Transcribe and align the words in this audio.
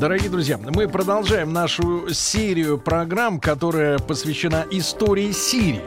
Дорогие 0.00 0.30
друзья, 0.30 0.56
мы 0.56 0.88
продолжаем 0.88 1.52
нашу 1.52 2.08
серию 2.08 2.78
программ, 2.78 3.38
которая 3.38 3.98
посвящена 3.98 4.64
истории 4.70 5.30
Сирии. 5.30 5.82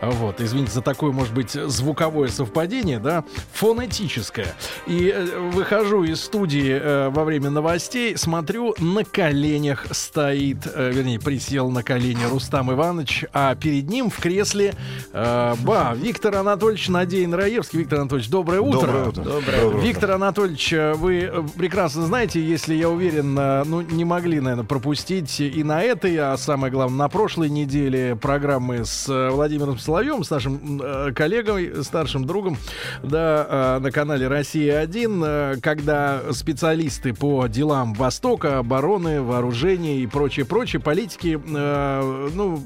Вот, 0.00 0.40
извините 0.40 0.72
за 0.72 0.82
такое, 0.82 1.12
может 1.12 1.32
быть, 1.34 1.52
звуковое 1.52 2.28
совпадение, 2.28 2.98
да, 2.98 3.24
фонетическое. 3.52 4.54
И 4.86 5.12
э, 5.14 5.50
выхожу 5.52 6.04
из 6.04 6.20
студии 6.20 6.70
э, 6.70 7.08
во 7.08 7.24
время 7.24 7.50
новостей, 7.50 8.16
смотрю, 8.16 8.74
на 8.78 9.04
коленях 9.04 9.86
стоит, 9.92 10.66
э, 10.72 10.90
вернее, 10.92 11.18
присел 11.18 11.70
на 11.70 11.82
колени 11.82 12.24
Рустам 12.30 12.72
Иванович, 12.72 13.24
а 13.32 13.54
перед 13.54 13.88
ним 13.88 14.10
в 14.10 14.18
кресле, 14.18 14.74
э, 15.12 15.54
ба, 15.62 15.92
Виктор 15.96 16.36
Анатольевич 16.36 16.88
Надеин 16.88 17.34
Раевский. 17.34 17.80
Виктор 17.80 18.00
Анатольевич, 18.00 18.30
доброе 18.30 18.60
утро. 18.60 18.86
Доброе 18.86 19.08
утро. 19.08 19.22
Доброе 19.24 19.64
утро. 19.66 19.78
Виктор 19.78 20.10
Анатольевич, 20.12 20.74
вы 20.96 21.44
прекрасно 21.56 22.06
знаете, 22.06 22.42
если 22.42 22.74
я 22.74 22.90
уверен, 22.90 23.34
ну, 23.34 23.80
не 23.80 24.04
могли, 24.04 24.40
наверное, 24.40 24.64
пропустить 24.64 25.40
и 25.40 25.62
на 25.62 25.82
этой, 25.82 26.16
а 26.16 26.36
самое 26.36 26.72
главное, 26.72 26.98
на 26.98 27.08
прошлой 27.08 27.48
неделе 27.48 28.16
программы 28.16 28.84
с 28.84 29.06
Владимиром 29.30 29.78
Соловьем, 29.94 30.24
с 30.24 30.30
нашим 30.30 30.82
э, 30.82 31.12
коллегой, 31.12 31.84
старшим 31.84 32.24
другом, 32.24 32.56
да, 33.04 33.76
э, 33.76 33.78
на 33.78 33.92
канале 33.92 34.26
«Россия-1», 34.26 35.22
э, 35.24 35.60
когда 35.62 36.32
специалисты 36.32 37.14
по 37.14 37.46
делам 37.46 37.94
Востока, 37.94 38.58
обороны, 38.58 39.22
вооружения 39.22 39.98
и 39.98 40.08
прочее-прочее, 40.08 40.82
политики, 40.82 41.40
э, 41.40 42.28
ну, 42.34 42.60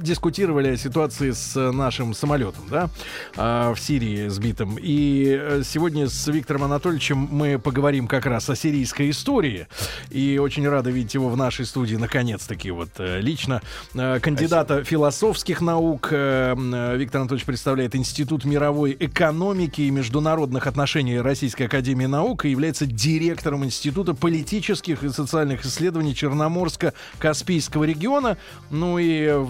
дискутировали 0.00 0.68
о 0.70 0.76
ситуации 0.76 1.30
с 1.30 1.54
нашим 1.72 2.14
самолетом, 2.14 2.64
да, 2.70 2.90
а, 3.36 3.74
в 3.74 3.80
Сирии 3.80 4.28
сбитым. 4.28 4.76
И 4.80 5.36
э, 5.38 5.62
сегодня 5.64 6.08
с 6.08 6.26
Виктором 6.28 6.64
Анатольевичем 6.64 7.28
мы 7.30 7.58
поговорим 7.58 8.06
как 8.06 8.26
раз 8.26 8.48
о 8.50 8.56
сирийской 8.56 9.10
истории. 9.10 9.66
И 10.10 10.38
очень 10.38 10.68
рады 10.68 10.90
видеть 10.90 11.14
его 11.14 11.28
в 11.28 11.36
нашей 11.36 11.66
студии, 11.66 11.96
наконец-таки, 11.96 12.70
вот 12.70 12.90
э, 12.98 13.20
лично. 13.20 13.62
Э, 13.94 14.20
Кандидата 14.20 14.84
философских 14.84 15.60
наук 15.60 16.08
э, 16.10 16.54
Виктор 16.96 17.22
Анатольевич 17.22 17.46
представляет 17.46 17.94
Институт 17.94 18.44
мировой 18.44 18.96
экономики 18.98 19.82
и 19.82 19.90
международных 19.90 20.66
отношений 20.66 21.20
Российской 21.20 21.64
Академии 21.64 22.06
Наук 22.06 22.44
и 22.44 22.50
является 22.50 22.86
директором 22.86 23.64
Института 23.64 24.14
политических 24.14 25.02
и 25.02 25.08
социальных 25.08 25.64
исследований 25.64 26.12
Черноморско-Каспийского 26.12 27.84
региона. 27.84 28.36
Ну 28.70 28.98
и 28.98 29.26
э, 29.28 29.46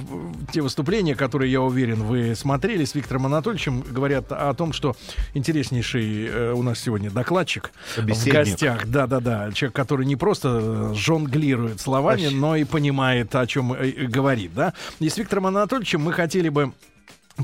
те 0.53 0.61
выступления, 0.61 1.15
которые, 1.15 1.51
я 1.51 1.61
уверен, 1.61 2.03
вы 2.03 2.35
смотрели 2.35 2.85
с 2.85 2.95
Виктором 2.95 3.27
Анатольевичем, 3.27 3.83
говорят 3.83 4.33
о 4.33 4.53
том, 4.55 4.73
что 4.73 4.97
интереснейший 5.35 6.27
э, 6.27 6.53
у 6.53 6.63
нас 6.63 6.79
сегодня 6.79 7.11
докладчик 7.11 7.73
в 7.97 8.29
гостях. 8.29 8.87
Да-да-да. 8.87 9.53
Человек, 9.53 9.75
который 9.77 10.07
не 10.07 10.17
просто 10.17 10.95
жонглирует 10.95 11.81
словами, 11.81 12.23
Вообще. 12.23 12.37
но 12.37 12.57
и 12.57 12.65
понимает, 12.65 13.35
о 13.35 13.47
чем 13.47 13.73
э, 13.73 13.91
говорит. 14.07 14.55
Да? 14.55 14.75
И 15.01 15.09
с 15.09 15.17
Виктором 15.17 15.47
Анатольевичем 15.47 16.03
мы 16.03 16.13
хотели 16.13 16.49
бы 16.49 16.73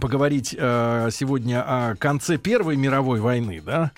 поговорить 0.01 0.55
э, 0.57 1.09
сегодня 1.13 1.63
о 1.63 1.97
конце 1.97 2.37
Первой 2.37 2.77
мировой 2.77 3.21
войны, 3.21 3.63
да? 3.65 3.93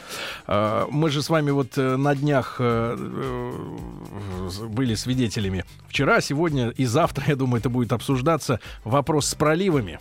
Э, 0.46 0.86
мы 0.90 1.10
же 1.10 1.22
с 1.22 1.30
вами 1.30 1.50
вот 1.50 1.76
э, 1.78 1.96
на 1.96 2.14
днях 2.14 2.56
э, 2.58 2.96
э, 2.98 4.66
были 4.66 4.94
свидетелями. 4.94 5.64
Вчера, 5.88 6.20
сегодня 6.20 6.70
и 6.70 6.84
завтра, 6.84 7.24
я 7.28 7.36
думаю, 7.36 7.60
это 7.60 7.70
будет 7.70 7.92
обсуждаться 7.92 8.60
вопрос 8.84 9.26
с 9.26 9.34
проливами. 9.34 9.98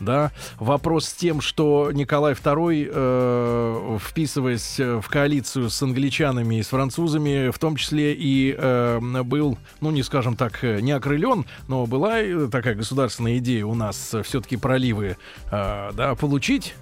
Да, 0.00 0.30
вопрос 0.58 1.06
с 1.06 1.12
тем, 1.12 1.40
что 1.40 1.90
Николай 1.92 2.34
II, 2.34 2.90
э, 2.92 3.98
вписываясь 4.00 4.78
в 4.78 5.08
коалицию 5.08 5.70
с 5.70 5.82
англичанами 5.82 6.56
и 6.56 6.62
с 6.62 6.68
французами, 6.68 7.50
в 7.50 7.58
том 7.58 7.76
числе 7.76 8.14
и 8.14 8.54
э, 8.56 9.00
был, 9.24 9.58
ну 9.80 9.90
не 9.90 10.02
скажем 10.02 10.36
так, 10.36 10.62
не 10.62 10.92
окрылен, 10.92 11.46
но 11.66 11.86
была 11.86 12.20
э, 12.20 12.48
такая 12.50 12.74
государственная 12.74 13.38
идея 13.38 13.64
у 13.66 13.74
нас 13.74 14.14
все-таки 14.22 14.56
проливы 14.56 15.16
э, 15.50 15.90
да, 15.94 16.14
получить 16.14 16.74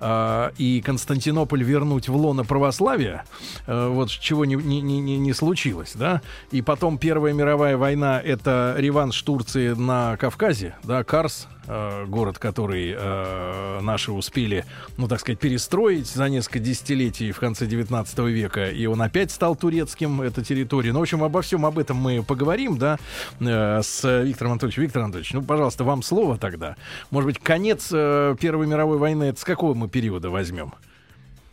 э, 0.00 0.50
и 0.58 0.82
Константинополь 0.84 1.62
вернуть 1.62 2.08
в 2.08 2.16
лоно 2.16 2.44
православия, 2.44 3.24
э, 3.66 3.88
вот 3.88 4.10
чего 4.10 4.44
не, 4.44 4.56
не, 4.56 4.80
не- 4.80 5.18
не 5.18 5.32
случилось, 5.32 5.92
да. 5.94 6.22
И 6.50 6.60
потом 6.62 6.98
Первая 6.98 7.32
мировая 7.32 7.76
война— 7.76 8.20
это 8.24 8.74
реванш 8.78 9.20
Турции 9.22 9.74
на 9.74 10.16
Кавказе, 10.16 10.74
да, 10.82 11.04
Карс, 11.04 11.46
э, 11.66 12.06
город, 12.06 12.38
который 12.38 12.94
э, 12.96 13.80
наши 13.80 14.12
успели, 14.12 14.64
ну, 14.96 15.08
так 15.08 15.20
сказать, 15.20 15.38
перестроить 15.38 16.06
за 16.06 16.28
несколько 16.28 16.58
десятилетий 16.58 17.32
в 17.32 17.38
конце 17.38 17.66
19 17.66 18.18
века, 18.18 18.70
и 18.70 18.86
он 18.86 19.02
опять 19.02 19.30
стал 19.30 19.56
турецким, 19.56 20.22
эта 20.22 20.44
территория. 20.44 20.92
Ну, 20.92 21.00
в 21.00 21.02
общем, 21.02 21.22
обо 21.24 21.42
всем 21.42 21.66
об 21.66 21.78
этом 21.78 21.96
мы 21.96 22.22
поговорим, 22.22 22.78
да, 22.78 22.98
э, 23.40 23.82
с 23.82 24.22
Виктором 24.22 24.52
Анатольевичем. 24.52 24.82
Виктор 24.82 25.02
Анатольевич, 25.02 25.32
ну, 25.32 25.42
пожалуйста, 25.42 25.84
вам 25.84 26.02
слово 26.02 26.38
тогда. 26.38 26.76
Может 27.10 27.26
быть, 27.26 27.38
конец 27.38 27.90
э, 27.92 28.36
Первой 28.40 28.66
мировой 28.66 28.98
войны, 28.98 29.24
это 29.24 29.40
с 29.40 29.44
какого 29.44 29.74
мы 29.74 29.88
периода 29.88 30.30
возьмем? 30.30 30.74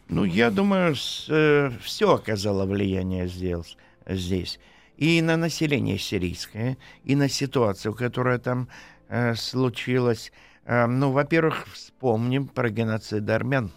Ну, 0.09 0.25
я 0.25 0.51
думаю, 0.51 0.93
все 0.95 2.13
оказало 2.13 2.65
влияние 2.65 3.27
здесь. 3.27 4.59
И 4.97 5.19
на 5.21 5.35
население 5.35 5.97
сирийское, 5.97 6.77
и 7.05 7.15
на 7.15 7.27
ситуацию, 7.27 7.93
которая 7.93 8.37
там 8.37 8.67
э, 9.11 9.35
случилась. 9.35 10.31
Э, 10.65 10.87
ну, 10.87 11.11
во-первых, 11.11 11.67
вспомним 11.71 12.47
про 12.47 12.69
геноцид 12.69 13.29
армян. 13.29 13.71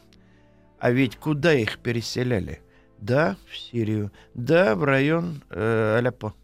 А 0.79 0.91
ведь 0.91 1.17
куда 1.17 1.53
их 1.53 1.79
переселяли? 1.79 2.61
Да, 2.99 3.37
в 3.51 3.57
Сирию, 3.57 4.13
да, 4.35 4.75
в 4.75 4.85
район 4.85 5.43
э, 5.51 5.97
Аляппо 5.99 6.35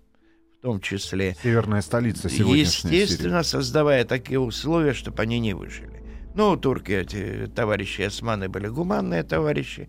в 0.59 0.63
том 0.63 0.81
числе. 0.81 1.35
Северная 1.43 1.81
столица 1.81 2.29
сегодняшней 2.29 2.91
Естественно, 2.91 3.43
создавая 3.43 4.05
такие 4.05 4.39
условия, 4.39 4.93
чтобы 4.93 5.23
они 5.23 5.39
не 5.39 5.55
выжили. 5.55 6.03
Ну, 6.35 6.55
турки, 6.57 6.93
эти 6.93 7.51
товарищи 7.55 8.03
османы 8.03 8.51
были 8.51 8.69
гуманные 8.69 9.23
товарищи. 9.23 9.89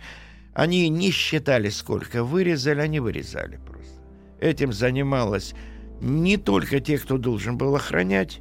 Они 0.53 0.87
не 0.87 1.11
считали, 1.11 1.67
сколько 1.69 2.23
вырезали, 2.23 2.79
они 2.79 3.01
вырезали 3.01 3.59
просто. 3.67 3.99
Этим 4.39 4.71
занималась 4.71 5.53
не 5.99 6.37
только 6.37 6.79
те, 6.79 6.97
кто 6.97 7.17
должен 7.17 7.57
был 7.57 7.75
охранять, 7.75 8.39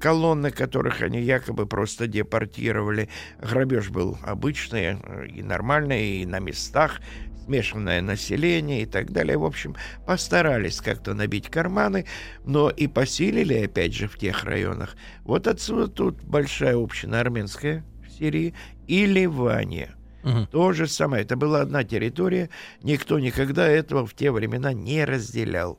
колонны, 0.00 0.50
которых 0.50 1.02
они 1.02 1.20
якобы 1.20 1.66
просто 1.66 2.06
депортировали. 2.06 3.08
Грабеж 3.40 3.90
был 3.90 4.18
обычный 4.22 4.98
э, 5.02 5.26
и 5.28 5.42
нормальный, 5.42 6.22
и 6.22 6.26
на 6.26 6.38
местах, 6.38 7.00
смешанное 7.44 8.02
население 8.02 8.82
и 8.82 8.86
так 8.86 9.12
далее. 9.12 9.38
В 9.38 9.44
общем, 9.44 9.76
постарались 10.06 10.80
как-то 10.80 11.14
набить 11.14 11.48
карманы, 11.48 12.06
но 12.44 12.70
и 12.70 12.88
поселили, 12.88 13.64
опять 13.64 13.94
же, 13.94 14.08
в 14.08 14.18
тех 14.18 14.44
районах. 14.44 14.96
Вот 15.22 15.46
отсюда 15.46 15.88
тут 15.88 16.22
большая 16.24 16.76
община 16.76 17.20
армянская 17.20 17.84
в 18.04 18.10
Сирии 18.10 18.54
и 18.88 19.06
Ливане. 19.06 19.90
Мгм. 20.24 20.48
То 20.48 20.72
же 20.72 20.88
самое. 20.88 21.22
Это 21.22 21.36
была 21.36 21.60
одна 21.60 21.84
территория. 21.84 22.50
Никто 22.82 23.20
никогда 23.20 23.68
этого 23.68 24.04
в 24.04 24.14
те 24.14 24.32
времена 24.32 24.72
не 24.72 25.04
разделял. 25.04 25.78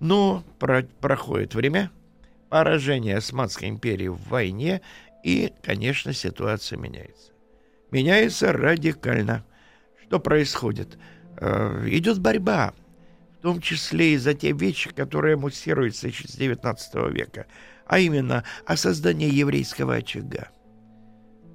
Но 0.00 0.42
про- 0.58 0.82
проходит 1.00 1.54
время, 1.54 1.92
поражение 2.54 3.16
Османской 3.16 3.68
империи 3.68 4.06
в 4.06 4.28
войне, 4.28 4.80
и, 5.24 5.52
конечно, 5.60 6.12
ситуация 6.12 6.78
меняется. 6.78 7.32
Меняется 7.90 8.52
радикально. 8.52 9.44
Что 10.00 10.20
происходит? 10.20 10.96
Э, 11.36 11.84
идет 11.88 12.20
борьба, 12.20 12.72
в 13.40 13.42
том 13.42 13.60
числе 13.60 14.14
и 14.14 14.18
за 14.18 14.34
те 14.34 14.52
вещи, 14.52 14.90
которые 14.90 15.34
муссируются 15.34 16.06
еще 16.06 16.28
с 16.28 16.36
19 16.36 16.94
века, 17.12 17.46
а 17.86 17.98
именно 17.98 18.44
о 18.64 18.76
создании 18.76 19.34
еврейского 19.34 19.96
очага. 19.96 20.46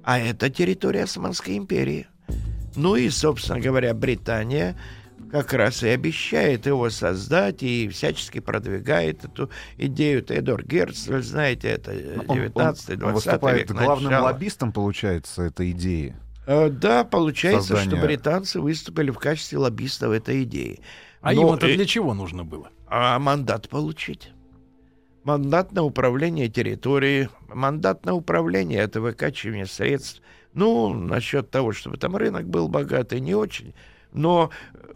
А 0.04 0.18
это 0.18 0.50
территория 0.50 1.04
Османской 1.04 1.56
империи. 1.56 2.08
Ну 2.76 2.96
и, 2.96 3.08
собственно 3.08 3.58
говоря, 3.58 3.94
Британия 3.94 4.76
как 5.30 5.52
раз 5.52 5.82
и 5.82 5.88
обещает 5.88 6.66
его 6.66 6.90
создать 6.90 7.62
и 7.62 7.88
всячески 7.88 8.40
продвигает 8.40 9.24
эту 9.24 9.50
идею. 9.78 10.22
Теодор 10.22 10.64
Герцль, 10.64 11.22
знаете, 11.22 11.68
это 11.68 11.92
Он- 12.28 12.36
19-20 12.38 13.04
он 13.04 13.12
выступает 13.14 13.70
век. 13.70 13.78
главным 13.78 14.10
начало. 14.10 14.24
лоббистом, 14.26 14.72
получается, 14.72 15.42
этой 15.42 15.70
идеи. 15.72 16.16
Э, 16.46 16.68
Да, 16.68 17.04
получается, 17.04 17.68
Создание. 17.76 17.96
что 17.98 18.06
британцы 18.06 18.60
выступили 18.60 19.10
в 19.10 19.18
качестве 19.18 19.58
лоббистов 19.58 20.10
этой 20.12 20.42
идеи. 20.42 20.80
А 21.20 21.32
Но, 21.32 21.42
им 21.50 21.54
это 21.54 21.68
э, 21.68 21.76
для 21.76 21.84
чего 21.86 22.14
нужно 22.14 22.44
было? 22.44 22.70
а 22.88 23.18
мандат 23.18 23.68
получить. 23.68 24.32
мандат 25.22 25.72
на 25.72 25.82
управление 25.82 26.48
территорией, 26.48 27.28
мандат 27.48 28.04
на 28.06 28.14
управление— 28.14 28.78
это 28.80 29.00
выкачивание 29.02 29.66
средств. 29.66 30.22
Ну, 30.54 30.92
насчет 30.94 31.50
того, 31.50 31.72
чтобы 31.72 31.98
там 31.98 32.16
рынок 32.16 32.48
был 32.48 32.68
богатый, 32.68 33.20
не 33.20 33.34
очень. 33.34 33.74
Но 34.12 34.50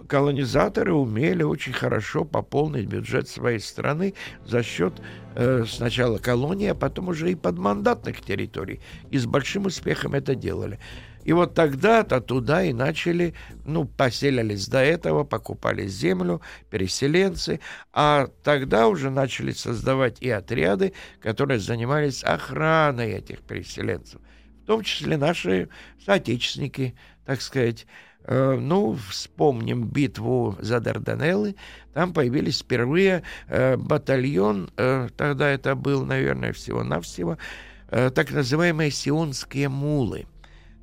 колонизаторы 0.08 0.92
умели 0.92 1.42
очень 1.42 1.72
хорошо 1.72 2.24
пополнить 2.24 2.86
бюджет 2.86 3.28
своей 3.28 3.60
страны 3.60 4.14
за 4.44 4.62
счет 4.62 5.00
э, 5.34 5.64
сначала 5.66 6.18
колонии, 6.18 6.68
а 6.68 6.74
потом 6.74 7.08
уже 7.08 7.30
и 7.30 7.34
подмандатных 7.34 8.20
территорий. 8.20 8.80
И 9.10 9.18
с 9.18 9.26
большим 9.26 9.66
успехом 9.66 10.14
это 10.14 10.34
делали. 10.34 10.78
И 11.24 11.32
вот 11.32 11.54
тогда-то 11.54 12.20
туда 12.20 12.64
и 12.64 12.74
начали, 12.74 13.34
ну, 13.64 13.86
поселились 13.86 14.68
до 14.68 14.80
этого, 14.80 15.24
покупали 15.24 15.86
землю, 15.86 16.42
переселенцы, 16.70 17.60
а 17.92 18.28
тогда 18.42 18.88
уже 18.88 19.10
начали 19.10 19.52
создавать 19.52 20.20
и 20.20 20.28
отряды, 20.28 20.92
которые 21.20 21.60
занимались 21.60 22.22
охраной 22.22 23.12
этих 23.12 23.40
переселенцев. 23.40 24.20
В 24.62 24.66
том 24.66 24.82
числе 24.82 25.16
наши 25.16 25.70
соотечественники, 26.04 26.94
так 27.24 27.40
сказать, 27.40 27.86
ну, 28.26 28.96
вспомним 29.10 29.84
битву 29.86 30.56
за 30.60 30.80
Дарданеллы. 30.80 31.56
Там 31.92 32.12
появились 32.12 32.60
впервые 32.60 33.22
э, 33.48 33.76
батальон, 33.76 34.70
э, 34.76 35.08
тогда 35.16 35.50
это 35.50 35.74
был, 35.74 36.04
наверное, 36.04 36.52
всего-навсего, 36.52 37.38
так 37.88 38.32
называемые 38.32 38.90
сионские 38.90 39.68
мулы. 39.68 40.26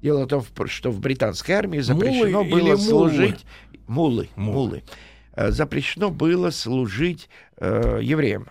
Дело 0.02 0.24
в 0.24 0.28
том, 0.28 0.46
что 0.68 0.92
в 0.92 1.00
британской 1.00 1.56
армии 1.56 1.80
запрещено 1.80 2.44
мулы 2.44 2.64
было 2.64 2.76
служить... 2.78 3.46
Мулы, 3.88 4.30
мулы. 4.36 4.84
мулы. 5.36 5.52
Запрещено 5.52 6.10
было 6.10 6.52
служить 6.52 7.28
э, 7.58 8.00
евреям 8.02 8.48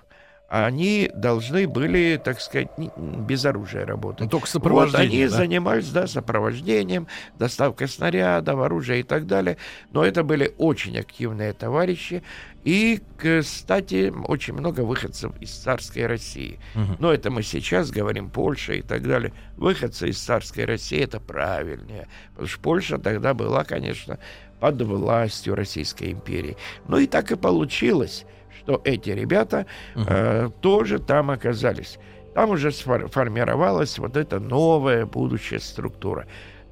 они 0.50 1.08
должны 1.14 1.68
были, 1.68 2.20
так 2.22 2.40
сказать, 2.40 2.70
без 2.96 3.44
оружия 3.44 3.86
работать. 3.86 4.22
Ну, 4.22 4.28
только 4.28 4.48
сопровождение. 4.48 5.06
Вот 5.06 5.14
они 5.14 5.24
да? 5.28 5.36
занимались, 5.36 5.90
да, 5.90 6.06
сопровождением, 6.08 7.06
доставкой 7.38 7.86
снарядов, 7.86 8.58
оружия 8.58 8.96
и 8.96 9.04
так 9.04 9.28
далее. 9.28 9.58
Но 9.92 10.04
это 10.04 10.24
были 10.24 10.52
очень 10.58 10.98
активные 10.98 11.52
товарищи. 11.52 12.24
И, 12.64 13.00
кстати, 13.16 14.12
очень 14.26 14.54
много 14.54 14.80
выходцев 14.80 15.32
из 15.40 15.50
царской 15.50 16.06
России. 16.06 16.58
Угу. 16.74 16.96
Но 16.98 17.12
это 17.12 17.30
мы 17.30 17.44
сейчас 17.44 17.92
говорим, 17.92 18.28
Польша 18.28 18.72
и 18.72 18.82
так 18.82 19.06
далее. 19.06 19.32
Выходцы 19.56 20.08
из 20.08 20.18
царской 20.18 20.64
России 20.64 21.00
это 21.00 21.20
правильнее. 21.20 22.08
Потому 22.30 22.48
что 22.48 22.60
Польша 22.60 22.98
тогда 22.98 23.34
была, 23.34 23.62
конечно, 23.62 24.18
под 24.58 24.82
властью 24.82 25.54
Российской 25.54 26.10
империи. 26.10 26.56
Ну 26.88 26.98
и 26.98 27.06
так 27.06 27.30
и 27.30 27.36
получилось 27.36 28.26
что 28.70 28.80
эти 28.84 29.10
ребята 29.10 29.66
угу. 29.96 30.04
э, 30.06 30.50
тоже 30.60 31.00
там 31.00 31.30
оказались. 31.30 31.98
Там 32.34 32.50
уже 32.50 32.70
сформировалась 32.70 33.98
вот 33.98 34.16
эта 34.16 34.38
новая 34.38 35.06
будущая 35.06 35.58
структура. 35.58 36.26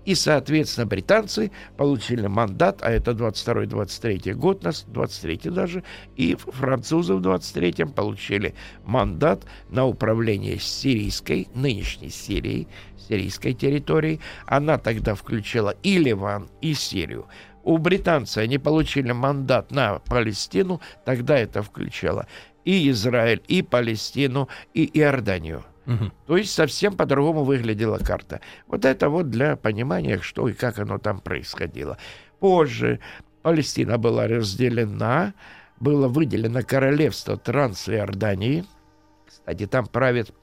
И, 0.05 0.15
соответственно, 0.15 0.87
британцы 0.87 1.50
получили 1.77 2.29
мандат, 2.29 2.79
а 2.83 2.91
это 2.91 3.11
22-23 3.11 4.33
год, 4.35 4.62
нас 4.62 4.85
23 4.87 5.50
даже, 5.50 5.83
и 6.17 6.37
французы 6.37 7.15
в 7.15 7.21
23-м 7.21 7.93
получили 7.93 8.55
мандат 8.85 9.43
на 9.69 9.87
управление 9.87 10.59
сирийской, 10.61 11.49
нынешней 11.55 12.11
Сирией, 12.11 12.69
сирийской 12.97 13.53
территорией. 13.53 14.21
Она 14.47 14.79
тогда 14.79 15.15
включила 15.15 15.75
и 15.83 15.99
Ливан, 15.99 16.49
и 16.62 16.73
Сирию 16.75 17.27
у 17.62 17.78
британцев 17.78 18.43
они 18.43 18.58
получили 18.58 19.12
мандат 19.12 19.70
на 19.70 19.99
Палестину, 20.00 20.81
тогда 21.05 21.38
это 21.38 21.62
включало 21.62 22.26
и 22.69 22.90
Израиль, 22.90 23.43
и 23.49 23.62
Палестину, 23.62 24.49
и 24.75 24.84
Иорданию. 24.99 25.64
Угу. 25.87 26.12
То 26.26 26.37
есть 26.37 26.52
совсем 26.52 26.96
по-другому 26.96 27.44
выглядела 27.44 27.96
карта. 27.96 28.43
Вот 28.66 28.84
это 28.84 29.08
вот 29.08 29.31
для 29.31 29.56
понимания, 29.56 30.19
что 30.20 30.49
и 30.49 30.52
как 30.52 30.78
оно 30.78 30.99
там 30.99 31.20
происходило. 31.20 31.96
Позже 32.40 33.00
Палестина 33.40 33.96
была 33.96 34.26
разделена, 34.26 35.32
было 35.81 36.08
выделено 36.08 36.62
королевство 36.62 37.38
Трансиордании. 37.38 38.66
Кстати, 39.26 39.66
там 39.66 39.87
правит 39.87 40.34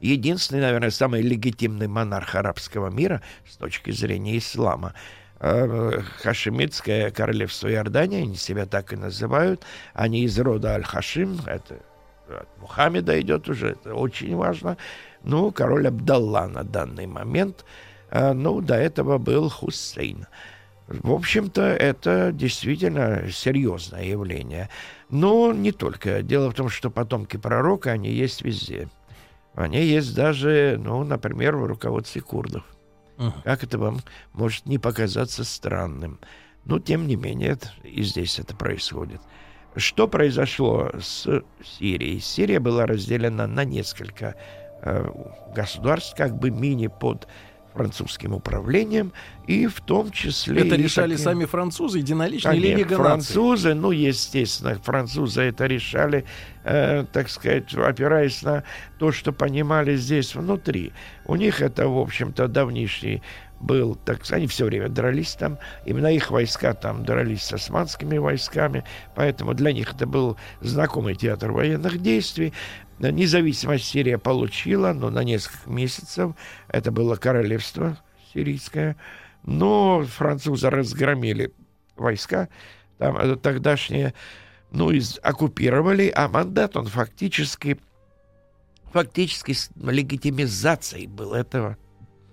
единственный, 0.00 0.60
наверное, 0.60 0.90
самый 0.90 1.22
легитимный 1.22 1.88
монарх 1.88 2.36
арабского 2.36 2.88
мира 2.88 3.20
с 3.50 3.56
точки 3.56 3.90
зрения 3.90 4.38
ислама– 4.38 4.94
Э, 5.44 6.00
Хашемитское 6.22 7.10
королевство 7.10 7.68
Иордания, 7.68 8.22
они 8.22 8.36
себя 8.36 8.64
так 8.64 8.92
и 8.92 8.96
называют. 8.96 9.64
Они 9.92 10.22
из 10.22 10.38
рода 10.38 10.74
Аль-Хашим, 10.74 11.40
это 11.46 11.80
от 12.28 12.48
Мухаммеда 12.60 13.20
идет 13.20 13.48
уже, 13.48 13.70
это 13.70 13.92
очень 13.92 14.36
важно. 14.36 14.76
Ну, 15.24 15.50
король 15.50 15.88
Абдалла 15.88 16.46
на 16.46 16.62
данный 16.62 17.06
момент. 17.06 17.64
Э, 18.10 18.32
ну, 18.34 18.60
до 18.60 18.76
этого 18.76 19.18
был 19.18 19.50
Хусейн. 19.50 20.28
В 20.86 21.10
общем-то, 21.10 21.60
это 21.62 22.30
действительно 22.32 23.28
серьезное 23.32 24.04
явление. 24.04 24.68
Но 25.10 25.52
не 25.52 25.72
только. 25.72 26.22
Дело 26.22 26.52
в 26.52 26.54
том, 26.54 26.68
что 26.68 26.88
потомки 26.88 27.36
пророка, 27.36 27.90
они 27.90 28.10
есть 28.10 28.42
везде. 28.42 28.88
Они 29.56 29.82
есть 29.82 30.14
даже, 30.14 30.78
ну, 30.80 31.02
например, 31.02 31.56
в 31.56 31.66
руководстве 31.66 32.20
курдов. 32.20 32.62
Uh-huh. 33.22 33.42
Как 33.44 33.62
это 33.62 33.78
вам 33.78 34.00
может 34.32 34.66
не 34.66 34.78
показаться 34.78 35.44
странным? 35.44 36.18
Но, 36.64 36.78
тем 36.78 37.06
не 37.06 37.16
менее, 37.16 37.50
это, 37.50 37.70
и 37.82 38.02
здесь 38.02 38.38
это 38.38 38.54
происходит. 38.56 39.20
Что 39.76 40.06
произошло 40.06 40.90
с 41.00 41.42
Сирией? 41.64 42.20
Сирия 42.20 42.60
была 42.60 42.86
разделена 42.86 43.46
на 43.46 43.64
несколько 43.64 44.34
э, 44.82 45.06
государств, 45.54 46.14
как 46.16 46.38
бы 46.38 46.50
мини 46.50 46.88
под 46.88 47.26
французским 47.72 48.34
управлением, 48.34 49.12
и 49.46 49.66
в 49.66 49.80
том 49.80 50.10
числе... 50.10 50.66
Это 50.66 50.76
решали 50.76 51.12
такие... 51.12 51.24
сами 51.24 51.44
французы, 51.44 51.98
единолично 51.98 52.50
или 52.50 52.74
Лига 52.74 52.96
французы, 52.96 53.74
ну, 53.74 53.90
естественно, 53.90 54.78
французы 54.82 55.42
это 55.42 55.66
решали, 55.66 56.24
э, 56.64 57.04
так 57.12 57.28
сказать, 57.28 57.74
опираясь 57.74 58.42
на 58.42 58.64
то, 58.98 59.12
что 59.12 59.32
понимали 59.32 59.96
здесь 59.96 60.34
внутри. 60.34 60.92
У 61.26 61.36
них 61.36 61.60
это, 61.60 61.88
в 61.88 61.98
общем-то, 61.98 62.48
давнишний 62.48 63.22
был, 63.62 63.94
так 63.94 64.20
они 64.30 64.46
все 64.46 64.64
время 64.66 64.88
дрались 64.88 65.34
там, 65.34 65.58
именно 65.86 66.08
их 66.08 66.30
войска 66.30 66.74
там 66.74 67.04
дрались 67.04 67.44
с 67.44 67.52
османскими 67.52 68.18
войсками, 68.18 68.84
поэтому 69.14 69.54
для 69.54 69.72
них 69.72 69.94
это 69.94 70.06
был 70.06 70.36
знакомый 70.60 71.14
театр 71.14 71.52
военных 71.52 72.02
действий. 72.02 72.52
Независимость 73.10 73.84
Сирия 73.84 74.18
получила, 74.18 74.92
но 74.92 75.10
на 75.10 75.24
несколько 75.24 75.68
месяцев 75.68 76.34
это 76.68 76.92
было 76.92 77.16
королевство 77.16 77.98
сирийское. 78.32 78.96
Но 79.44 80.04
французы 80.04 80.70
разгромили 80.70 81.52
войска, 81.96 82.48
там 82.98 83.16
э, 83.16 83.36
тогдашние, 83.36 84.14
ну, 84.70 84.90
из, 84.90 85.18
оккупировали, 85.22 86.12
а 86.14 86.28
мандат 86.28 86.76
он 86.76 86.86
фактически, 86.86 87.78
фактически 88.92 89.54
легитимизацией 89.76 91.08
был 91.08 91.34
этого 91.34 91.76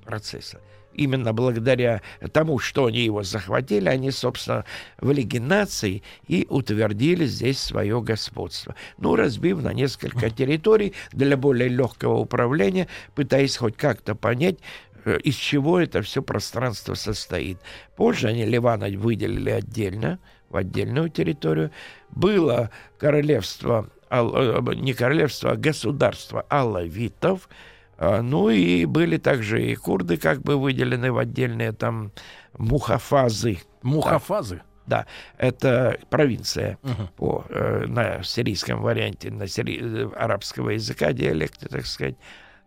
процесса 0.06 0.62
именно 0.94 1.34
благодаря 1.34 2.02
тому, 2.32 2.60
что 2.60 2.86
они 2.86 3.00
его 3.00 3.24
захватили, 3.24 3.90
они, 3.90 4.12
собственно, 4.12 4.66
в 5.00 5.12
Лиге 5.12 5.40
наций 5.40 6.04
и 6.28 6.46
утвердили 6.50 7.26
здесь 7.26 7.60
свое 7.60 8.02
господство. 8.02 8.76
Ну, 8.98 9.16
разбив 9.16 9.62
на 9.62 9.74
несколько 9.74 10.30
территорий 10.30 10.94
для 11.12 11.38
более 11.38 11.70
легкого 11.70 12.18
управления, 12.18 12.88
пытаясь 13.16 13.58
хоть 13.58 13.78
как-то 13.78 14.16
понять, 14.16 14.60
э, 15.06 15.20
из 15.24 15.36
чего 15.36 15.80
это 15.80 16.02
все 16.02 16.22
пространство 16.22 16.94
состоит. 16.94 17.60
Позже 17.96 18.28
они 18.28 18.46
Ливана 18.46 18.88
выделили 18.90 19.52
отдельно, 19.52 20.20
в 20.50 20.58
отдельную 20.58 21.10
территорию. 21.10 21.72
Было 22.10 22.72
королевство, 22.98 23.90
э, 24.10 24.60
не 24.76 24.94
королевство, 24.94 25.52
а 25.52 25.56
государство 25.56 26.42
алавитов– 26.50 27.48
ну 28.00 28.50
и 28.50 28.86
были 28.86 29.18
также 29.18 29.72
и 29.72 29.76
курды 29.76 30.18
как 30.18 30.42
бы 30.42 30.58
выделены 30.58 31.12
в 31.12 31.18
отдельные 31.18 31.74
там 31.74 32.12
мухафазы. 32.58 33.60
Мухафазы? 33.82 34.62
Да, 34.90 35.06
это 35.38 36.00
провинция 36.10 36.80
uh-huh. 36.82 37.10
по, 37.16 37.46
э, 37.50 37.86
на 37.86 38.24
сирийском 38.24 38.82
варианте, 38.82 39.30
на 39.30 39.48
сири... 39.48 39.80
Э, 39.80 40.10
арабского 40.18 40.72
языка, 40.72 41.14
диалекте, 41.14 41.68
так 41.68 41.86
сказать. 41.86 42.16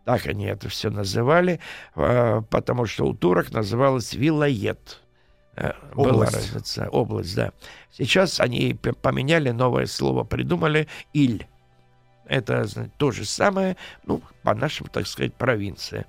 Так 0.04 0.26
они 0.28 0.46
это 0.46 0.68
все 0.68 0.90
называли, 0.90 1.58
э, 1.96 2.42
потому 2.48 2.86
что 2.86 3.06
у 3.06 3.14
турок 3.14 3.50
называлось 3.50 4.14
вилает. 4.14 5.00
Э, 5.56 5.72
область. 5.96 6.14
Была 6.14 6.24
разница. 6.26 6.88
Область, 6.90 7.34
да. 7.34 7.52
Сейчас 7.90 8.38
они 8.38 8.74
поменяли 8.74 9.50
новое 9.50 9.86
слово, 9.86 10.22
придумали 10.22 10.86
«иль». 11.12 11.46
Это 12.32 12.66
то 12.96 13.10
же 13.10 13.26
самое, 13.26 13.76
ну, 14.04 14.22
по 14.42 14.54
нашему, 14.54 14.88
так 14.88 15.06
сказать, 15.06 15.34
провинция. 15.34 16.06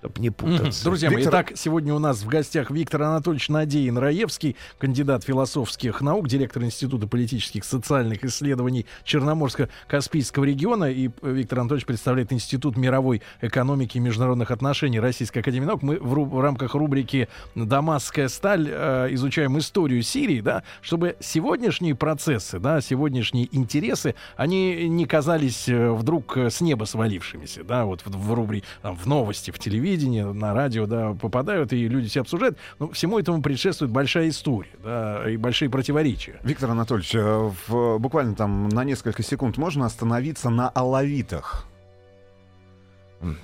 Чтобы 0.00 0.18
не 0.20 0.30
путаться. 0.30 0.82
Друзья 0.82 1.10
мои, 1.10 1.22
итак, 1.24 1.52
сегодня 1.56 1.94
у 1.94 1.98
нас 1.98 2.22
в 2.22 2.26
гостях 2.26 2.70
Виктор 2.70 3.02
Анатольевич 3.02 3.50
Надеин 3.50 3.98
Раевский, 3.98 4.56
кандидат 4.78 5.24
философских 5.24 6.00
наук, 6.00 6.26
директор 6.26 6.62
Института 6.64 7.06
политических 7.06 7.64
и 7.64 7.66
социальных 7.66 8.24
исследований 8.24 8.86
Черноморско-Каспийского 9.04 10.44
региона. 10.46 10.90
И 10.90 11.10
Виктор 11.20 11.60
Анатольевич 11.60 11.84
представляет 11.84 12.32
Институт 12.32 12.78
мировой 12.78 13.20
экономики 13.42 13.98
и 13.98 14.00
международных 14.00 14.50
отношений 14.50 15.00
Российской 15.00 15.40
Академии 15.40 15.66
Наук. 15.66 15.82
Мы 15.82 15.98
в, 15.98 16.14
ру- 16.14 16.24
в 16.24 16.40
рамках 16.40 16.74
рубрики 16.74 17.28
«Дамасская 17.54 18.28
сталь» 18.28 18.68
э, 18.70 19.08
изучаем 19.10 19.58
историю 19.58 20.02
Сирии, 20.02 20.40
да, 20.40 20.62
чтобы 20.80 21.16
сегодняшние 21.20 21.94
процессы, 21.94 22.58
да, 22.58 22.80
сегодняшние 22.80 23.54
интересы, 23.54 24.14
они 24.36 24.88
не 24.88 25.04
казались 25.04 25.68
э, 25.68 25.90
вдруг 25.90 26.38
э, 26.38 26.48
с 26.48 26.62
неба 26.62 26.84
свалившимися, 26.84 27.64
да, 27.64 27.84
вот 27.84 28.00
в, 28.06 28.10
в 28.10 28.32
рубрике, 28.32 28.64
в 28.82 29.06
новости, 29.06 29.50
в 29.50 29.58
телевидении, 29.96 30.22
на 30.22 30.54
радио, 30.54 30.86
да, 30.86 31.14
попадают, 31.14 31.72
и 31.72 31.88
люди 31.88 32.08
все 32.08 32.20
обсуждают. 32.20 32.56
Но 32.78 32.90
всему 32.90 33.18
этому 33.18 33.42
предшествует 33.42 33.90
большая 33.90 34.28
история, 34.28 34.70
да, 34.82 35.28
и 35.30 35.36
большие 35.36 35.68
противоречия. 35.70 36.40
Виктор 36.44 36.70
Анатольевич, 36.70 37.14
э, 37.14 37.50
в- 37.68 37.98
буквально 37.98 38.34
там 38.34 38.68
на 38.68 38.84
несколько 38.84 39.22
секунд 39.22 39.56
можно 39.58 39.86
остановиться 39.86 40.50
на 40.50 40.68
алавитах? 40.68 41.66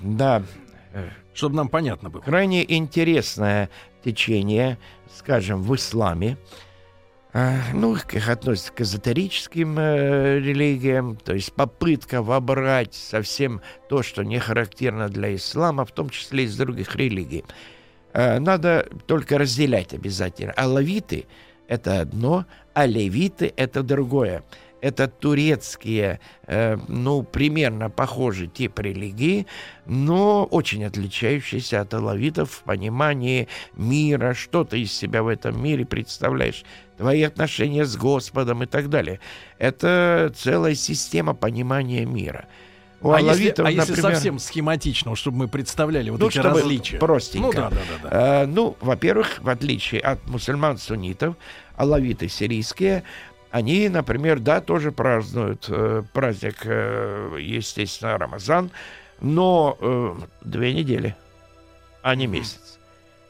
Да, 0.01 0.43
Чтобы 1.33 1.55
нам 1.55 1.67
понятно 1.69 2.09
было. 2.09 2.21
крайне 2.21 2.63
интересное 2.77 3.69
течение, 4.03 4.77
скажем, 5.15 5.61
в 5.61 5.75
исламе. 5.75 6.37
А, 7.39 7.53
Ну, 7.71 7.95
их 7.95 8.29
относятся 8.29 8.73
к 8.73 8.81
эзотерическим 8.81 9.77
э, 9.77 10.39
религиям, 10.39 11.15
то 11.17 11.35
есть 11.35 11.53
попытка 11.53 12.23
вобрать 12.23 12.95
совсем 12.95 13.61
то, 13.89 14.01
что 14.01 14.23
не 14.23 14.39
характерно 14.39 15.07
для 15.07 15.35
ислама, 15.35 15.85
в 15.85 15.91
том 15.91 16.09
числе 16.09 16.45
из 16.45 16.57
других 16.57 16.95
религий. 16.95 17.45
Э, 18.13 18.39
Надо 18.39 18.87
только 19.05 19.37
разделять 19.37 19.93
обязательно. 19.93 20.51
Алавиты— 20.53 21.27
это 21.67 21.99
одно, 21.99 22.47
а 22.73 22.87
левиты— 22.87 23.53
это 23.55 23.83
другое. 23.83 24.43
Это 24.79 25.07
турецкие, 25.07 26.19
э, 26.45 26.77
ну, 26.87 27.23
примерно 27.23 27.89
похожий 27.89 28.47
тип 28.47 28.79
религии, 28.79 29.47
но 29.85 30.45
очень 30.45 30.85
отличающийся 30.85 31.81
от 31.81 31.93
алавитов 31.93 32.51
в 32.51 32.63
понимании 32.63 33.47
мира, 33.75 34.33
что 34.35 34.63
ты 34.63 34.81
из 34.81 34.93
себя 34.93 35.23
в 35.23 35.27
этом 35.27 35.61
мире 35.61 35.85
представляешь, 35.85 36.63
твои 36.97 37.23
отношения 37.23 37.85
с 37.85 37.95
Господом 37.95 38.63
и 38.63 38.65
так 38.67 38.89
далее. 38.89 39.19
Это 39.57 40.31
целая 40.35 40.75
система 40.75 41.33
понимания 41.33 42.05
мира. 42.05 42.47
У 42.99 43.11
а 43.11 43.19
если, 43.19 43.29
алавитов, 43.29 43.65
а 43.65 43.71
если 43.71 43.91
например, 43.91 44.13
совсем 44.13 44.39
схематично, 44.39 45.15
чтобы 45.15 45.37
мы 45.37 45.47
представляли 45.47 46.09
вот 46.09 46.19
Ну, 46.19 46.27
эти 46.29 46.39
различия? 46.39 46.97
простенько. 46.97 47.45
Ну 47.45 47.53
да, 47.53 47.69
да, 47.69 47.75
да. 47.75 48.09
да. 48.09 48.43
Э, 48.43 48.45
ну, 48.47 48.75
во-первых, 48.81 49.39
в 49.39 49.49
отличие 49.49 50.01
от 50.01 50.25
мусульман-суннитов, 50.27 51.35
алавиты 51.75 52.27
сирийские, 52.27 53.03
они, 53.51 53.89
например, 53.89 54.39
да, 54.39 54.61
тоже 54.61 54.91
празднуют 54.91 55.65
э, 55.69 56.03
праздник, 56.13 56.57
э, 56.65 57.37
естественно, 57.39 58.17
Рамазан, 58.17 58.71
но 59.21 59.77
э, 59.79 60.15
две 60.41 60.73
недели, 60.73 61.15
а 62.01 62.15
не 62.15 62.27
месяц. 62.27 62.77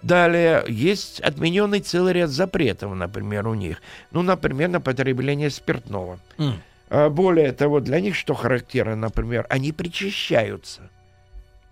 Далее 0.01 0.63
есть 0.67 1.19
отмененный 1.21 1.81
целый 1.81 2.13
ряд 2.13 2.29
запретов, 2.29 2.93
например, 2.93 3.47
у 3.47 3.53
них. 3.53 3.81
Ну, 4.11 4.21
например, 4.21 4.69
на 4.69 4.79
потребление 4.79 5.49
спиртного. 5.49 6.19
М. 6.37 6.61
А 6.89 7.09
Более 7.09 7.51
того, 7.51 7.79
для 7.79 7.99
них 7.99 8.15
что 8.15 8.33
характерно, 8.33 8.95
например, 8.95 9.45
они 9.49 9.71
причащаются, 9.71 10.89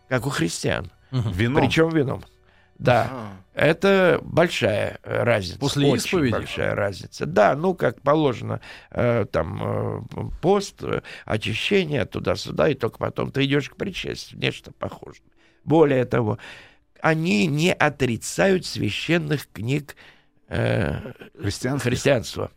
как 0.10 0.26
у 0.26 0.30
христиан. 0.30 0.92
Вино. 1.12 1.62
Причем 1.62 1.90
вином. 1.90 2.24
Да, 2.78 3.38
это 3.54 4.20
большая 4.22 5.00
разница. 5.04 5.60
После 5.60 5.88
очень 5.88 6.06
исповеди? 6.06 6.32
большая 6.34 6.76
разница. 6.76 7.26
Да, 7.26 7.56
ну, 7.56 7.74
как 7.74 8.02
положено, 8.02 8.60
э, 8.92 9.26
там 9.32 9.62
э, 9.64 10.02
пост, 10.42 10.84
э, 10.84 11.02
очищение 11.26 12.06
туда-сюда, 12.06 12.70
и 12.70 12.74
только 12.74 12.98
потом 12.98 13.32
ты 13.32 13.46
идешь 13.46 13.70
к 13.70 13.76
причастию. 13.78 14.40
Нечто 14.42 14.72
похожее. 14.72 15.24
Более 15.64 16.06
того, 16.06 16.38
они 17.02 17.48
не 17.48 17.74
отрицают 17.74 18.66
священных 18.66 19.48
книг 19.52 19.96
э, 20.48 21.14
христианства. 21.40 22.52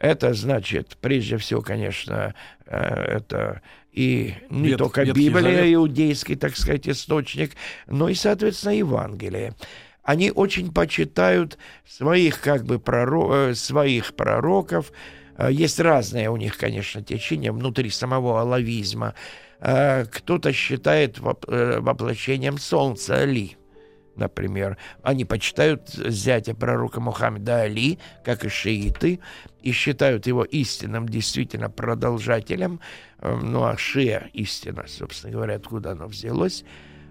Это 0.00 0.32
значит, 0.34 0.96
прежде 1.00 1.36
всего, 1.36 1.60
конечно, 1.60 2.34
э, 2.66 2.78
это 3.18 3.60
и 3.92 4.34
не 4.48 4.70
Вет- 4.70 4.78
только 4.78 5.02
Ветхий 5.02 5.28
Библия, 5.28 5.42
Завет. 5.58 5.74
иудейский, 5.74 6.36
так 6.36 6.56
сказать, 6.56 6.88
источник, 6.88 7.52
но 7.86 8.08
и, 8.08 8.14
соответственно, 8.14 8.72
Евангелие. 8.72 9.54
Они 10.02 10.30
очень 10.30 10.72
почитают 10.72 11.58
своих, 11.86 12.40
как 12.40 12.64
бы, 12.64 12.76
проро- 12.78 13.50
э, 13.50 13.54
своих 13.54 14.14
пророков. 14.16 14.90
Э, 15.36 15.48
Есть 15.52 15.78
разные 15.78 16.30
у 16.30 16.36
них, 16.36 16.56
конечно, 16.56 17.02
течения 17.02 17.52
внутри 17.52 17.90
самого 17.90 18.40
алавизма. 18.40 19.14
Кто-то 19.62 20.54
считает 20.54 21.18
воп- 21.18 21.80
воплощением 21.80 22.56
солнца 22.56 23.16
Али 23.18 23.58
например. 24.16 24.76
Они 25.02 25.24
почитают 25.24 25.88
зятя 25.90 26.54
пророка 26.54 27.00
Мухаммеда 27.00 27.62
Али, 27.62 27.98
как 28.24 28.44
и 28.44 28.48
шииты, 28.48 29.20
и 29.62 29.72
считают 29.72 30.26
его 30.26 30.44
истинным 30.44 31.08
действительно 31.08 31.70
продолжателем. 31.70 32.80
Э, 33.20 33.36
Ну, 33.42 33.64
а 33.64 33.76
шия 33.76 34.30
истина, 34.32 34.84
собственно 34.86 35.32
говоря, 35.32 35.56
откуда 35.56 35.92
оно 35.92 36.06
взялось. 36.06 36.64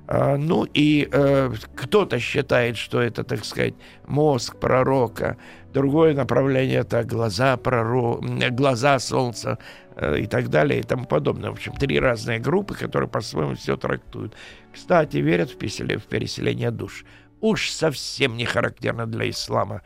А, 0.08 0.38
Ну 0.38 0.66
и 0.66 1.08
э, 1.12 1.52
кто-то 1.76 2.20
считает, 2.20 2.78
что 2.78 3.02
это, 3.02 3.24
так 3.24 3.46
сказать, 3.46 3.76
мозг 4.08 4.56
пророка, 4.60 5.38
другое 5.74 6.14
направление 6.14 6.80
это 6.80 7.04
глаза 7.04 7.58
пророка, 7.58 8.50
глаза 8.52 9.00
солнца 9.00 9.58
э, 9.96 10.20
и 10.20 10.26
так 10.28 10.50
далее 10.50 10.80
и 10.80 10.84
тому 10.84 11.06
подобное. 11.06 11.50
В 11.50 11.54
общем, 11.54 11.74
три 11.74 12.00
разные 12.00 12.40
группы, 12.40 12.76
которые 12.76 13.10
по-своему 13.10 13.56
все 13.56 13.78
трактуют. 13.78 14.34
Кстати, 14.74 15.18
верят 15.18 15.52
в 15.52 15.58
переселение, 15.58 15.98
в 15.98 16.06
переселение 16.06 16.72
душ. 16.72 17.06
Уж 17.42 17.70
совсем 17.70 18.36
не 18.36 18.46
характерно 18.46 19.06
для 19.06 19.30
ислама. 19.30 19.82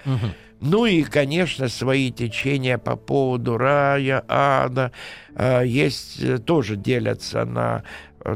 Ну 0.59 0.85
и, 0.85 1.03
конечно, 1.03 1.67
свои 1.67 2.09
течения 2.11 2.77
по 2.77 2.95
поводу 2.95 3.57
рая, 3.57 4.23
ада. 4.27 4.91
э, 5.35 5.63
Есть, 5.65 6.23
э, 6.23 6.37
тоже 6.37 6.77
делятся 6.77 7.45
на 7.45 7.83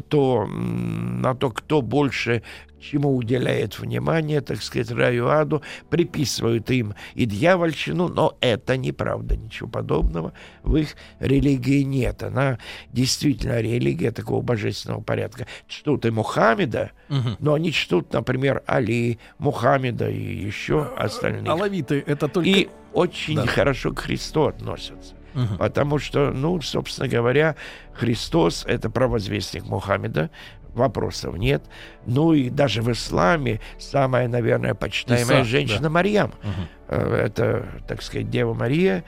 то, 0.09 0.45
на 0.45 1.33
то, 1.35 1.49
кто 1.49 1.81
больше 1.81 2.43
чему 2.79 3.15
уделяет 3.15 3.79
внимание, 3.79 4.41
так 4.41 4.61
сказать, 4.61 4.91
раю, 4.91 5.27
аду, 5.29 5.61
приписывают 5.89 6.69
им 6.71 6.93
и 7.15 7.25
дьявольщину, 7.25 8.07
но 8.07 8.37
это 8.41 8.77
неправда, 8.77 9.35
ничего 9.35 9.69
подобного 9.69 10.33
в 10.63 10.75
их 10.75 10.95
религии 11.19 11.81
нет. 11.83 12.23
Она 12.23 12.59
действительно 12.91 13.59
религия 13.59 14.11
такого 14.11 14.41
божественного 14.41 15.01
порядка. 15.01 15.47
Чтут 15.67 16.05
и 16.05 16.11
Мухаммеда, 16.11 16.91
но 17.39 17.53
они 17.53 17.71
чтут, 17.71 18.13
например, 18.13 18.63
Али, 18.67 19.19
Мухаммеда 19.39 20.09
и 20.09 20.21
еще 20.45 20.83
остальных. 20.97 21.47
Алавиты 21.51 22.03
это 22.05 22.27
только... 22.27 22.49
И 22.49 22.69
очень 22.93 23.35
Да. 23.35 23.45
хорошо 23.45 23.91
к 23.93 23.99
Христу 23.99 24.45
относятся. 24.45 25.13
Потому 25.59 25.99
что, 25.99 26.31
ну, 26.31 26.59
собственно 26.61 27.07
говоря, 27.07 27.55
Христос— 27.93 28.65
это 28.67 28.89
провозвестник 28.89 29.65
Мухаммеда, 29.65 30.31
вопросов 30.73 31.35
нет. 31.37 31.63
Ну 32.05 32.33
и 32.33 32.49
даже 32.49 32.81
в 32.81 32.91
исламе 32.91 33.59
самая, 33.77 34.27
наверное, 34.27 34.73
почитаемая 34.73 35.41
Иса, 35.41 35.49
женщина 35.49 35.89
Марьям. 35.89 36.31
Мгм. 36.43 36.67
Э, 36.89 37.25
Это, 37.25 37.65
так 37.87 38.01
сказать, 38.01 38.29
Дева 38.29 38.53
Мария, 38.53 39.03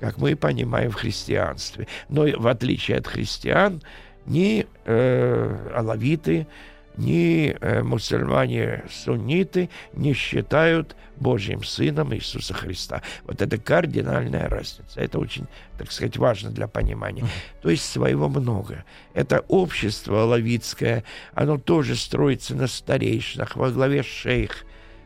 как 0.00 0.18
мы 0.18 0.36
понимаем 0.36 0.90
в 0.90 0.94
христианстве. 0.94 1.86
Но 2.08 2.26
в 2.36 2.46
отличие 2.46 2.98
от 2.98 3.06
христиан, 3.06 3.82
ни 4.26 4.66
э, 4.84 5.70
алавиты, 5.74 6.46
ни 6.96 7.56
э, 7.60 7.82
мусульмане-сунниты 7.82 9.68
не 9.94 10.12
считают 10.14 10.96
Божьим 11.16 11.62
Сыном 11.62 12.14
Иисуса 12.14 12.54
Христа. 12.54 13.02
Вот 13.24 13.42
это 13.42 13.58
кардинальная 13.58 14.48
разница. 14.48 15.00
Это 15.00 15.18
очень, 15.18 15.46
так 15.78 15.90
сказать, 15.92 16.16
важно 16.16 16.50
для 16.50 16.68
понимания. 16.68 17.24
То 17.62 17.70
есть 17.70 17.84
своего 17.84 18.28
много. 18.28 18.84
Это 19.12 19.40
общество 19.48 20.22
алавитское, 20.22 21.04
оно 21.34 21.58
тоже 21.58 21.96
строится 21.96 22.54
на 22.54 22.66
старейшинах, 22.66 23.56
во 23.56 23.70
главе 23.70 24.02
шейх. 24.02 24.64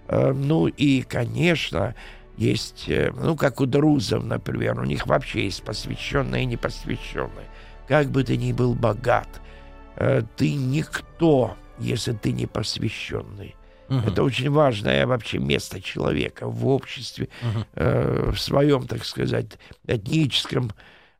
Э, 0.08 0.32
Ну 0.32 0.66
и, 0.66 1.02
конечно, 1.02 1.94
есть, 2.36 2.84
э, 2.88 3.12
ну, 3.14 3.36
как 3.36 3.60
у 3.60 3.66
друзов, 3.66 4.24
например, 4.24 4.78
у 4.80 4.84
них 4.84 5.06
вообще 5.06 5.44
есть 5.44 5.62
посвященные 5.62 6.44
и 6.44 6.46
непосвященные. 6.46 7.46
Как 7.88 8.08
бы 8.10 8.22
ты 8.22 8.36
ни 8.36 8.52
был 8.52 8.74
богат, 8.74 9.40
ты 10.36 10.54
никто, 10.54 11.56
если 11.80 12.12
ты 12.12 12.32
не 12.32 12.46
посвященный. 12.46 13.54
Мгм. 13.88 14.06
Это 14.08 14.22
очень 14.22 14.50
важное 14.50 15.06
вообще 15.06 15.38
место 15.38 15.80
человека 15.80 16.46
в 16.46 16.66
обществе, 16.66 17.28
Мгм. 17.42 17.64
э, 17.74 18.30
в 18.32 18.38
своем, 18.38 18.86
так 18.86 19.04
сказать, 19.04 19.58
этническом 19.86 20.72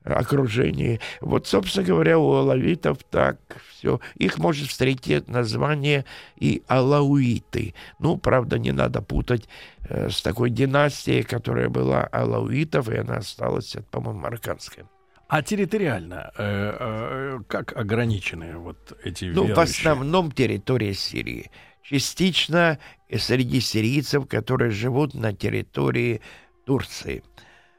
окружении. 0.05 1.01
Вот, 1.21 1.47
собственно 1.47 1.87
говоря, 1.87 2.19
у 2.19 2.33
алавитов 2.33 2.99
так 3.11 3.39
все. 3.71 4.01
Их 4.17 4.39
может 4.39 4.69
встретить 4.69 5.29
название 5.29 6.05
и 6.37 6.63
алауиты. 6.67 7.75
Ну, 7.99 8.17
правда, 8.17 8.59
не 8.59 8.73
надо 8.73 9.03
путать 9.03 9.49
э, 9.89 10.09
с 10.11 10.23
такой 10.23 10.51
династией, 10.51 11.23
которая 11.23 11.69
была 11.69 12.05
алауитов, 12.05 12.89
и 12.89 12.97
она 12.97 13.17
осталась, 13.17 13.77
по-моему, 13.91 14.21
марокканская. 14.21 14.87
А 15.29 15.43
территориально 15.43 16.33
э, 16.39 16.77
э, 16.81 17.39
как 17.49 17.77
ограничены 17.77 18.57
вот 18.57 18.99
эти 19.05 19.27
Ну, 19.27 19.45
верующие? 19.45 19.55
в 19.55 19.59
основном 19.59 20.33
территория 20.33 20.95
Сирии. 20.95 21.51
Частично 21.83 22.79
среди 23.15 23.61
сирийцев, 23.61 24.27
которые 24.27 24.71
живут 24.71 25.15
на 25.15 25.35
территории 25.35 26.23
Турции. 26.65 27.23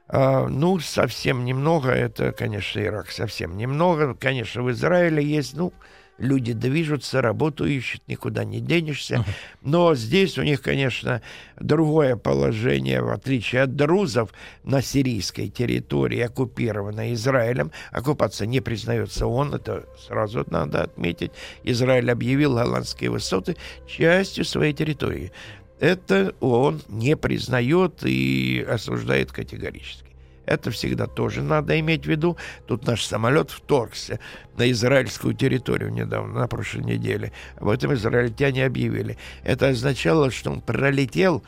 А, 0.07 0.47
ну, 0.47 0.79
совсем 0.79 1.43
немного, 1.45 1.89
это, 1.91 2.31
конечно, 2.31 2.79
Ирак, 2.79 3.11
совсем 3.11 3.57
немного. 3.57 4.15
Конечно, 4.15 4.63
в 4.63 4.71
Израиле 4.71 5.23
есть, 5.23 5.55
ну, 5.55 5.73
люди 6.19 6.53
движутся, 6.53 7.21
работу 7.21 7.65
ищут, 7.65 8.01
никуда 8.07 8.43
не 8.43 8.59
денешься. 8.59 9.25
Но 9.61 9.95
здесь 9.95 10.37
у 10.37 10.43
них, 10.43 10.61
конечно, 10.61 11.21
другое 11.59 12.15
положение, 12.15 13.01
в 13.01 13.09
отличие 13.09 13.63
от 13.63 13.75
друзов 13.75 14.31
на 14.63 14.81
сирийской 14.81 15.49
территории, 15.49 16.19
оккупированной 16.19 17.13
Израилем. 17.13 17.71
Оккупация 17.91 18.47
не 18.47 18.59
признается 18.59 19.25
он, 19.25 19.53
это 19.53 19.85
сразу 20.07 20.45
надо 20.49 20.83
отметить. 20.83 21.31
Израиль 21.63 22.11
объявил 22.11 22.55
голландские 22.55 23.09
высоты 23.09 23.55
частью 23.87 24.45
своей 24.45 24.73
территории. 24.73 25.31
Это 25.79 26.35
он 26.41 26.81
не 26.89 27.15
признает 27.15 28.03
и 28.03 28.65
осуждает 28.69 29.31
категорически. 29.31 30.08
Это 30.49 30.71
всегда 30.71 31.05
тоже 31.05 31.43
надо 31.43 31.79
иметь 31.79 32.05
в 32.05 32.09
виду. 32.09 32.35
Тут 32.65 32.87
наш 32.87 33.03
самолет 33.05 33.51
вторгся 33.51 34.19
на 34.57 34.69
израильскую 34.71 35.35
территорию 35.35 35.91
недавно, 35.91 36.39
на 36.39 36.47
прошлой 36.47 36.85
неделе. 36.85 37.31
Об 37.57 37.69
этом 37.69 37.93
израильтяне 37.93 38.65
объявили. 38.65 39.19
Это 39.43 39.67
означало, 39.67 40.31
что 40.31 40.49
он 40.49 40.61
пролетел 40.61 41.43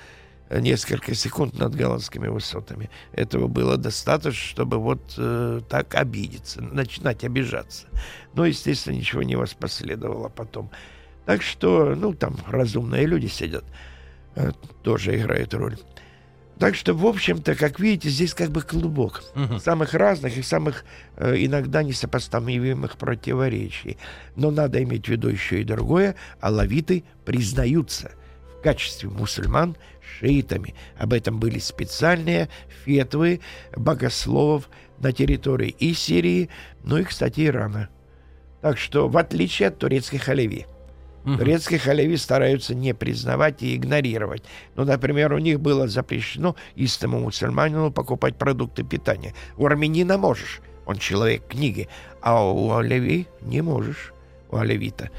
несколько 0.51 1.15
секунд 1.15 1.58
над 1.58 1.74
голландскими 1.74 2.27
высотами. 2.27 2.91
Этого 3.12 3.48
было 3.48 3.75
достаточно, 3.75 4.34
чтобы 4.34 4.77
вот 4.77 5.15
э, 5.17 5.62
так 5.67 5.96
обидеться, 5.96 6.62
начинать 6.62 7.24
обижаться. 7.24 7.88
Но, 8.36 8.46
естественно, 8.46 8.93
ничего 8.93 9.24
не 9.24 9.36
воспоследовало 9.36 10.29
потом. 10.29 10.70
Так 11.25 11.41
что, 11.41 11.96
ну, 11.96 12.13
там 12.13 12.38
разумные 12.48 13.08
люди 13.08 13.25
сидят, 13.25 13.63
э, 14.36 14.51
тоже 14.84 15.17
играет 15.17 15.55
роль. 15.55 15.77
Так 16.62 16.75
что, 16.75 16.94
в 16.94 17.08
общем-то, 17.08 17.56
как 17.56 17.80
видите, 17.80 18.10
здесь 18.10 18.36
как 18.36 18.51
бы 18.51 18.62
клубок 18.62 19.24
Мгм. 19.34 19.60
самых 19.60 19.96
разных 19.96 20.38
и 20.38 20.44
самых 20.44 20.86
э, 21.18 21.34
иногда 21.39 21.82
несопоставимых 21.82 22.98
противоречий. 22.98 23.98
Но 24.36 24.51
надо 24.51 24.82
иметь 24.84 25.08
в 25.08 25.10
виду 25.10 25.30
еще 25.30 25.62
и 25.62 25.63
другое. 25.63 26.15
Алавиты 26.39 27.03
признаются 27.25 28.12
в 28.60 28.62
качестве 28.62 29.10
мусульман 29.10 29.75
шиитами. 30.20 30.75
Об 31.00 31.13
этом 31.13 31.39
были 31.39 31.58
специальные 31.58 32.48
фетвы 32.86 33.41
богословов 33.75 34.70
на 35.00 35.12
территории 35.12 35.75
и 35.80 35.96
Сирии, 35.96 36.50
ну 36.84 36.98
и, 37.00 37.03
кстати, 37.03 37.48
Ирана. 37.48 37.89
Так 38.62 38.77
что, 38.77 39.08
в 39.10 39.18
отличие 39.18 39.70
от 39.70 39.80
турецких 39.80 40.30
алеви, 40.30 40.68
Мгм. 41.24 41.38
Турецких 41.38 41.88
алеви 41.88 42.18
стараются 42.18 42.74
не 42.74 42.94
признавать 42.94 43.62
и 43.62 43.75
игнорировать. 43.75 44.44
Ну, 44.75 44.86
например, 44.86 45.34
у 45.34 45.38
них 45.38 45.60
было 45.60 45.88
запрещено 45.88 46.56
истому 46.75 47.20
мусульманину 47.20 47.92
покупать 47.92 48.36
продукты 48.38 48.84
питания. 48.84 49.36
У 49.58 49.66
армянина 49.66 50.18
можешь, 50.18 50.62
он 50.86 50.98
человек 50.98 51.48
книги, 51.48 51.88
а 52.22 52.44
у 52.44 52.74
алеви 52.74 53.28
не 53.42 53.62
можешь, 53.62 54.13
у 54.50 54.58
алевита. 54.58 55.10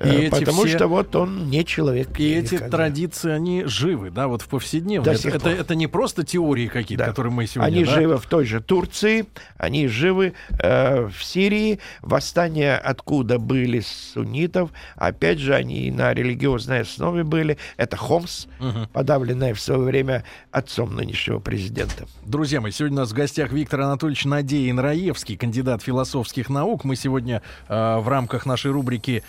И 0.00 0.08
Э, 0.08 0.20
эти 0.26 0.30
Потому 0.30 0.64
все- 0.64 0.76
что 0.76 0.88
вот 0.88 1.14
он 1.14 1.50
не 1.50 1.62
человек 1.64 2.08
И 2.12 2.14
книги. 2.14 2.38
эти 2.38 2.58
традиции, 2.58 3.30
они 3.30 3.64
живы, 3.66 4.10
да, 4.10 4.28
вот 4.28 4.40
в 4.40 4.48
повседневной. 4.48 5.04
До 5.04 5.12
Это, 5.12 5.28
это, 5.28 5.50
это 5.50 5.74
не 5.74 5.88
просто 5.88 6.24
теории 6.24 6.68
какие-то, 6.68 7.04
Да. 7.04 7.10
которые 7.10 7.32
мы 7.34 7.46
сегодня... 7.46 7.68
Они 7.76 7.84
да? 7.84 7.94
живы 7.94 8.16
в 8.16 8.24
той 8.26 8.46
же 8.46 8.60
Турции, 8.62 9.26
они 9.58 9.88
живы 9.88 10.32
э, 10.58 11.06
в 11.06 11.22
Сирии. 11.22 11.80
Восстания 12.00 12.76
откуда 12.76 13.38
были 13.38 13.80
суннитов, 13.80 14.70
опять 14.96 15.38
же, 15.38 15.54
они 15.54 15.90
на 15.90 16.14
религиозной 16.14 16.80
основе 16.80 17.22
были. 17.22 17.58
Это 17.76 17.96
Хомс, 17.98 18.46
Мгм. 18.58 18.88
подавленная 18.92 19.52
в 19.54 19.60
свое 19.60 19.80
время 19.82 20.24
отцом 20.50 20.96
нынешнего 20.96 21.40
президента. 21.40 22.06
Друзья 22.24 22.60
мои, 22.62 22.72
сегодня 22.72 22.96
у 22.98 23.00
нас 23.00 23.10
в 23.10 23.14
гостях 23.14 23.52
Виктор 23.52 23.82
Анатольевич 23.82 24.24
Надеин 24.24 24.78
Раевский, 24.78 25.36
кандидат 25.36 25.82
философских 25.82 26.48
наук. 26.48 26.84
Мы 26.84 26.96
сегодня 26.96 27.42
э, 27.68 27.98
в 27.98 28.08
рамках 28.08 28.46
нашей 28.46 28.70
рубрики 28.70 29.22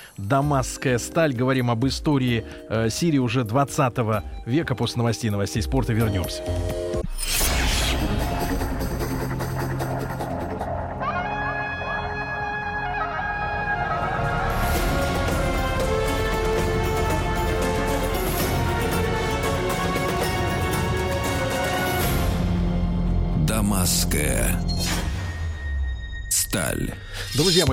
«Дамасская 0.62 1.00
сталь» 1.00 1.34
говорим 1.34 1.72
об 1.72 1.88
истории 1.88 2.46
э, 2.70 2.92
Сирии 2.92 3.18
уже 3.18 3.44
20 3.44 3.98
века. 4.46 4.76
После 4.76 5.00
новостей 5.00 5.32
новостей 5.32 5.64
спорта 5.64 5.92
вернемся. 5.92 6.44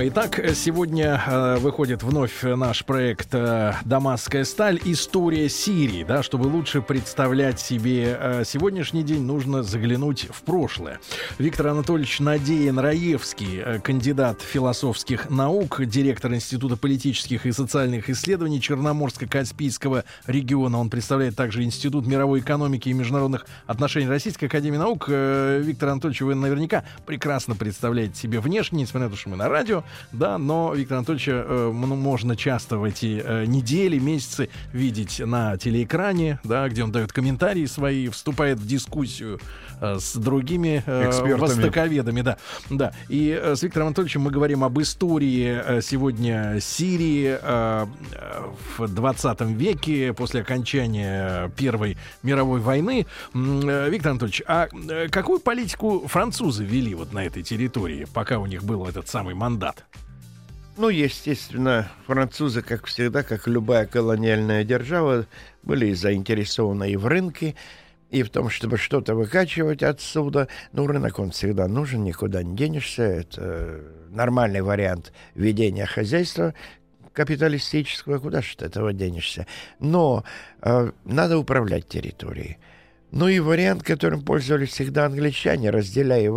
Итак, 0.09 0.41
сегодня 0.55 1.21
э, 1.25 1.57
выходит 1.57 2.01
вновь 2.01 2.41
наш 2.41 2.83
проект 2.83 3.29
э, 3.33 3.73
«Дамасская 3.85 4.43
сталь. 4.43 4.79
История 4.83 5.47
Сирии». 5.49 6.03
Да, 6.03 6.23
чтобы 6.23 6.47
лучше 6.47 6.81
представлять 6.81 7.59
себе 7.59 8.17
э, 8.19 8.43
сегодняшний 8.43 9.03
день, 9.03 9.21
нужно 9.21 9.61
заглянуть 9.61 10.27
в 10.31 10.41
прошлое. 10.41 10.99
Виктор 11.37 11.67
Анатольевич 11.67 12.19
Надеин 12.19 12.79
Раевский, 12.79 13.79
кандидат 13.81 14.41
философских 14.41 15.29
наук, 15.29 15.85
директор 15.85 16.33
Института 16.33 16.75
политических 16.75 17.45
и 17.45 17.51
социальных 17.51 18.09
исследований 18.09 18.59
Черноморско-Каспийского 18.59 20.05
региона. 20.25 20.79
Он 20.79 20.89
представляет 20.89 21.35
также 21.35 21.63
Институт 21.63 22.07
мировой 22.07 22.39
экономики 22.39 22.89
и 22.89 22.93
международных 22.93 23.45
отношений 23.67 24.07
Российской 24.07 24.45
Академии 24.45 24.77
Наук. 24.77 25.07
Виктор 25.07 25.89
Анатольевич, 25.89 26.21
вы 26.21 26.33
наверняка 26.33 26.83
прекрасно 27.05 27.55
представляете 27.55 28.15
себе 28.15 28.39
внешне, 28.39 28.81
несмотря 28.81 29.07
на 29.07 29.11
то, 29.11 29.17
что 29.17 29.29
мы 29.29 29.35
на 29.35 29.49
радио, 29.49 29.83
да, 30.11 30.37
но 30.37 30.73
Виктора 30.73 30.99
Анатольевича 30.99 31.45
э, 31.45 31.71
можно 31.71 32.35
часто 32.35 32.77
в 32.77 32.83
эти 32.83 33.21
э, 33.23 33.45
недели, 33.45 33.99
месяцы 33.99 34.49
видеть 34.73 35.19
на 35.19 35.57
телеэкране, 35.57 36.39
да, 36.43 36.67
где 36.69 36.83
он 36.83 36.91
дает 36.91 37.11
комментарии 37.11 37.65
свои, 37.65 38.09
вступает 38.09 38.59
в 38.59 38.65
дискуссию 38.65 39.39
э, 39.81 39.97
с 39.99 40.15
другими 40.15 40.83
э, 40.85 41.09
Экспертами. 41.09 41.33
востоковедами, 41.39 42.21
да, 42.21 42.37
да. 42.69 42.93
И 43.07 43.29
э, 43.29 43.55
с 43.55 43.63
Виктором 43.63 43.87
Анатольевичем 43.87 44.21
мы 44.21 44.31
говорим 44.31 44.63
об 44.63 44.79
истории 44.79 45.61
э, 45.63 45.81
сегодня 45.81 46.59
Сирии 46.59 47.37
э, 47.41 47.85
в 48.77 48.87
20 48.87 49.41
веке 49.41 50.13
после 50.13 50.41
окончания 50.41 51.49
Первой 51.55 51.97
мировой 52.23 52.59
войны. 52.59 53.05
Э, 53.33 53.89
Виктор 53.89 54.11
Анатольевич, 54.11 54.41
а 54.47 54.67
э, 54.71 55.07
какую 55.09 55.39
политику 55.39 56.07
французы 56.07 56.63
вели 56.63 56.95
вот 56.95 57.13
на 57.13 57.25
этой 57.25 57.43
территории, 57.43 58.05
пока 58.13 58.39
у 58.39 58.45
них 58.45 58.63
был 58.63 58.85
этот 58.85 59.07
самый 59.07 59.33
мандат? 59.35 59.85
Ну, 60.79 60.87
естественно, 60.87 61.91
французы, 62.07 62.61
как 62.61 62.85
всегда, 62.85 63.21
как 63.21 63.47
любая 63.49 63.85
колониальная 63.85 64.63
держава, 64.63 65.25
были 65.61 65.91
заинтересованы 65.91 66.91
и 66.91 66.95
в 66.95 67.05
рынке, 67.05 67.55
и 68.09 68.23
в 68.23 68.29
том, 68.29 68.49
чтобы 68.49 68.77
что-то 68.77 69.13
выкачивать 69.13 69.83
отсюда. 69.83 70.47
Ну, 70.71 70.87
рынок, 70.87 71.19
он 71.19 71.31
всегда 71.31 71.67
нужен, 71.67 72.05
никуда 72.05 72.43
не 72.43 72.55
денешься. 72.55 73.03
Это 73.03 73.81
нормальный 74.09 74.61
вариант 74.61 75.11
ведения 75.35 75.85
хозяйства 75.85 76.53
капиталистического. 77.11 78.19
Куда 78.19 78.41
же 78.41 78.55
ты 78.55 78.63
этого 78.63 78.93
денешься? 78.93 79.47
Но 79.79 80.23
э, 80.61 80.91
надо 81.03 81.39
управлять 81.39 81.89
территорией. 81.89 82.57
Ну 83.11 83.27
и 83.27 83.39
вариант, 83.39 83.83
которым 83.83 84.21
пользовались 84.21 84.69
всегда 84.69 85.05
англичане, 85.05 85.71
разделяя 85.71 86.21
и 86.21 86.27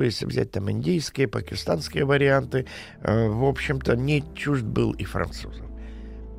если 0.00 0.26
взять 0.26 0.52
там 0.52 0.70
индийские, 0.70 1.26
пакистанские 1.26 2.04
варианты, 2.04 2.66
э, 3.02 3.28
в 3.28 3.44
общем-то, 3.44 3.96
не 3.96 4.24
чужд 4.34 4.64
был 4.64 4.92
и 4.92 5.04
французов. 5.04 5.66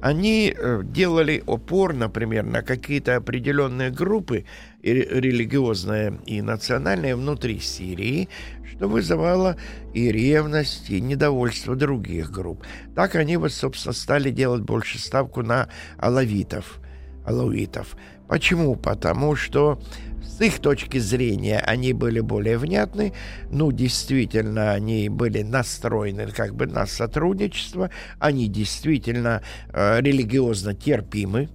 Они 0.02 0.56
э, 0.58 0.82
делали 0.84 1.44
опор, 1.46 1.94
например, 1.94 2.44
на 2.44 2.62
какие-то 2.64 3.18
определенные 3.18 3.92
группы 3.92 4.46
и 4.82 4.94
ре- 4.94 5.08
религиозные 5.20 6.20
и 6.26 6.42
национальные 6.42 7.16
внутри 7.16 7.60
Сирии, 7.60 8.30
что 8.66 8.88
вызывало 8.88 9.58
и 9.94 10.12
ревность, 10.12 10.90
и 10.90 11.02
недовольство 11.02 11.76
других 11.76 12.32
групп. 12.32 12.66
Так 12.96 13.16
они 13.16 13.38
вот, 13.38 13.52
собственно, 13.52 13.94
стали 13.94 14.32
делать 14.32 14.64
больше 14.64 14.98
ставку 14.98 15.44
на 15.44 15.68
алавитов. 15.98 16.80
алауитов. 17.26 17.96
Почему? 18.32 18.78
Потому 18.78 19.36
что 19.36 19.78
С 20.24 20.40
их 20.40 20.60
точки 20.60 21.00
зрения 21.00 21.60
они 21.60 21.92
были 21.92 22.22
более 22.22 22.58
внятны. 22.58 23.12
Ну, 23.50 23.74
действительно, 23.74 24.72
они 24.72 25.10
были 25.10 25.42
настроены 25.42 26.28
как 26.28 26.56
бы 26.56 26.66
на 26.66 26.86
сотрудничество. 26.86 27.90
Они 28.20 28.48
действительно 28.48 29.44
э, 29.74 30.00
религиозно 30.00 30.74
терпимы. 30.74 31.50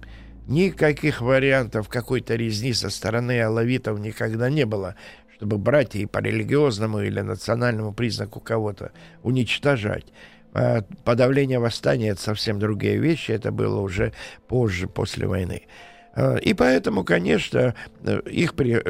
Никаких 0.47 1.21
вариантов 1.21 1.89
какой-то 1.89 2.35
резни 2.35 2.73
со 2.73 2.91
стороны 2.91 3.41
алавитов 3.41 3.99
никогда 3.99 4.47
не 4.51 4.67
было, 4.67 4.93
чтобы 5.35 5.57
братья 5.57 6.05
по 6.05 6.19
религиозному 6.19 7.01
или 7.01 7.21
национальному 7.21 7.91
признаку 7.91 8.39
кого-то 8.39 8.91
уничтожать. 9.23 10.05
А 10.53 10.83
подавление 11.03 11.57
восстания— 11.57 12.09
это 12.11 12.21
совсем 12.21 12.59
другие 12.59 12.97
вещи, 12.97 13.31
это 13.31 13.51
было 13.51 13.79
уже 13.79 14.13
позже, 14.47 14.87
после 14.87 15.25
войны. 15.25 15.63
А, 16.17 16.35
и 16.35 16.53
поэтому, 16.53 17.03
конечно, 17.03 17.75
их 18.25 18.55
при... 18.55 18.81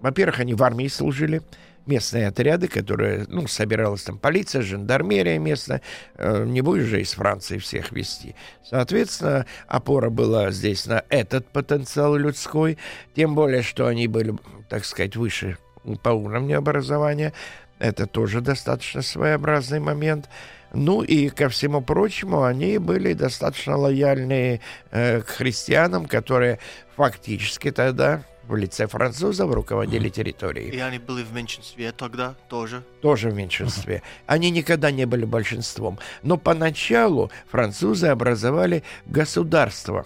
Во-первых, 0.00 0.38
они 0.40 0.54
в 0.54 0.62
армии 0.62 0.86
служили, 0.86 1.42
местные 1.86 2.28
отряды, 2.28 2.68
которые, 2.68 3.26
ну, 3.28 3.46
собиралась 3.48 4.02
там 4.02 4.18
полиция, 4.18 4.62
жандармерия 4.62 5.38
местная, 5.38 5.82
э, 6.16 6.44
не 6.44 6.60
будешь 6.60 6.84
же 6.84 7.00
из 7.00 7.12
Франции 7.14 7.58
всех 7.58 7.92
вести. 7.92 8.34
Соответственно, 8.64 9.46
опора 9.66 10.10
была 10.10 10.50
здесь 10.50 10.86
на 10.86 11.02
этот 11.08 11.48
потенциал 11.48 12.16
людской, 12.16 12.78
тем 13.14 13.34
более, 13.34 13.62
что 13.62 13.86
они 13.86 14.06
были, 14.06 14.34
так 14.68 14.84
сказать, 14.84 15.16
выше 15.16 15.58
по 16.02 16.10
уровню 16.10 16.58
образования. 16.58 17.32
Это 17.78 18.06
тоже 18.06 18.40
достаточно 18.40 19.02
своеобразный 19.02 19.80
момент. 19.80 20.28
Ну 20.76 21.02
и 21.02 21.30
ко 21.30 21.48
всему 21.48 21.80
прочему, 21.80 22.42
они 22.42 22.76
были 22.76 23.14
достаточно 23.14 23.76
лояльны 23.76 24.60
э, 24.90 25.22
к 25.22 25.26
христианам, 25.26 26.04
которые 26.06 26.58
фактически 26.96 27.70
тогда 27.70 28.22
в 28.46 28.54
лице 28.56 28.86
французов 28.86 29.52
руководили 29.52 30.10
территорией. 30.10 30.70
И 30.70 30.78
они 30.78 30.98
были 30.98 31.22
в 31.22 31.32
меньшинстве 31.32 31.92
тогда 31.92 32.34
тоже? 32.48 32.82
Тоже 33.00 33.30
в 33.30 33.34
меньшинстве. 33.34 34.02
Они 34.26 34.50
никогда 34.50 34.90
не 34.90 35.06
были 35.06 35.24
большинством. 35.24 35.98
Но 36.22 36.36
поначалу 36.36 37.30
французы 37.50 38.08
образовали 38.08 38.82
государство 39.06 40.04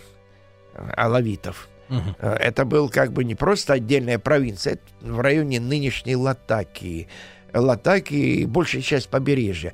э, 0.75 0.91
алавитов. 0.97 1.69
Угу. 1.89 2.15
Это 2.21 2.65
был 2.65 2.89
как 2.89 3.13
бы 3.13 3.25
не 3.25 3.35
просто 3.35 3.73
отдельная 3.73 4.21
провинция, 4.21 4.75
это 4.75 4.83
в 5.01 5.19
районе 5.19 5.59
нынешней 5.59 6.15
Латакии. 6.15 7.09
Латакии 7.53 8.45
большая 8.45 8.83
часть 8.83 9.09
побережья. 9.09 9.73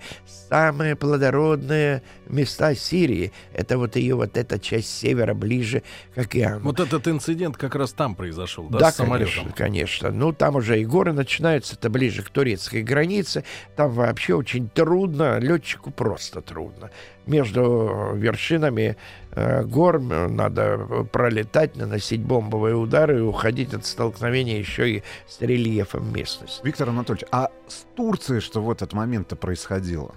Самые 0.48 0.96
плодородные 0.96 2.02
места 2.28 2.74
Сирии— 2.74 3.32
это 3.52 3.78
вот 3.78 3.96
ее 3.96 4.14
вот 4.14 4.36
эта 4.36 4.58
часть 4.58 4.96
севера, 4.96 5.34
ближе 5.34 5.82
к 6.14 6.18
океану. 6.18 6.60
Вот 6.60 6.80
этот 6.80 7.08
инцидент 7.08 7.56
как 7.56 7.74
раз 7.74 7.92
там 7.92 8.14
произошел, 8.14 8.68
да, 8.68 8.78
да 8.78 8.92
с 8.92 8.96
самолетом? 8.96 9.52
конечно, 9.52 9.52
конечно. 9.52 10.10
Ну, 10.10 10.32
там 10.32 10.56
уже 10.56 10.80
и 10.80 10.84
горы 10.84 11.12
начинаются, 11.12 11.74
это 11.74 11.90
ближе 11.90 12.22
к 12.22 12.30
турецкой 12.30 12.82
границе. 12.82 13.44
Там 13.76 13.90
вообще 13.90 14.34
очень 14.34 14.68
трудно, 14.68 15.38
летчику 15.38 15.90
просто 15.90 16.40
трудно. 16.40 16.90
Между 17.26 18.12
вершинами 18.14 18.96
э, 19.32 19.64
гор 19.64 20.00
надо 20.00 21.06
пролетать, 21.12 21.76
наносить 21.76 22.20
бомбовые 22.20 22.76
удары 22.76 23.18
и 23.18 23.20
уходить 23.20 23.74
от 23.74 23.84
столкновения 23.84 24.58
еще 24.58 24.90
и 24.90 25.02
с 25.26 25.40
рельефом 25.40 26.12
местности. 26.12 26.60
Виктор 26.64 26.88
Анатольевич, 26.88 27.26
а 27.32 27.50
с 27.66 27.84
Турцией 27.96 28.40
что 28.40 28.62
в 28.62 28.70
этот 28.70 28.92
момент-то 28.92 29.34
происходило? 29.34 30.14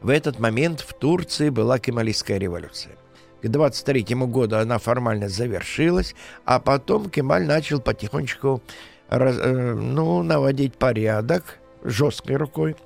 В 0.00 0.08
этот 0.08 0.40
момент 0.40 0.80
в 0.80 0.94
Турции 0.94 1.50
была 1.50 1.78
Кемалийская 1.78 2.38
революция. 2.38 2.96
К 3.42 3.48
23 3.48 4.02
году 4.26 4.56
она 4.56 4.78
формально 4.78 5.28
завершилась, 5.28 6.14
а 6.44 6.58
потом 6.58 7.08
Кемаль 7.08 7.46
начал 7.46 7.80
потихонечку 7.80 8.62
раз, 9.08 9.36
э, 9.38 9.74
ну, 9.74 10.22
наводить 10.22 10.74
порядок 10.74 11.58
жесткой 11.82 12.36
рукой. 12.36 12.76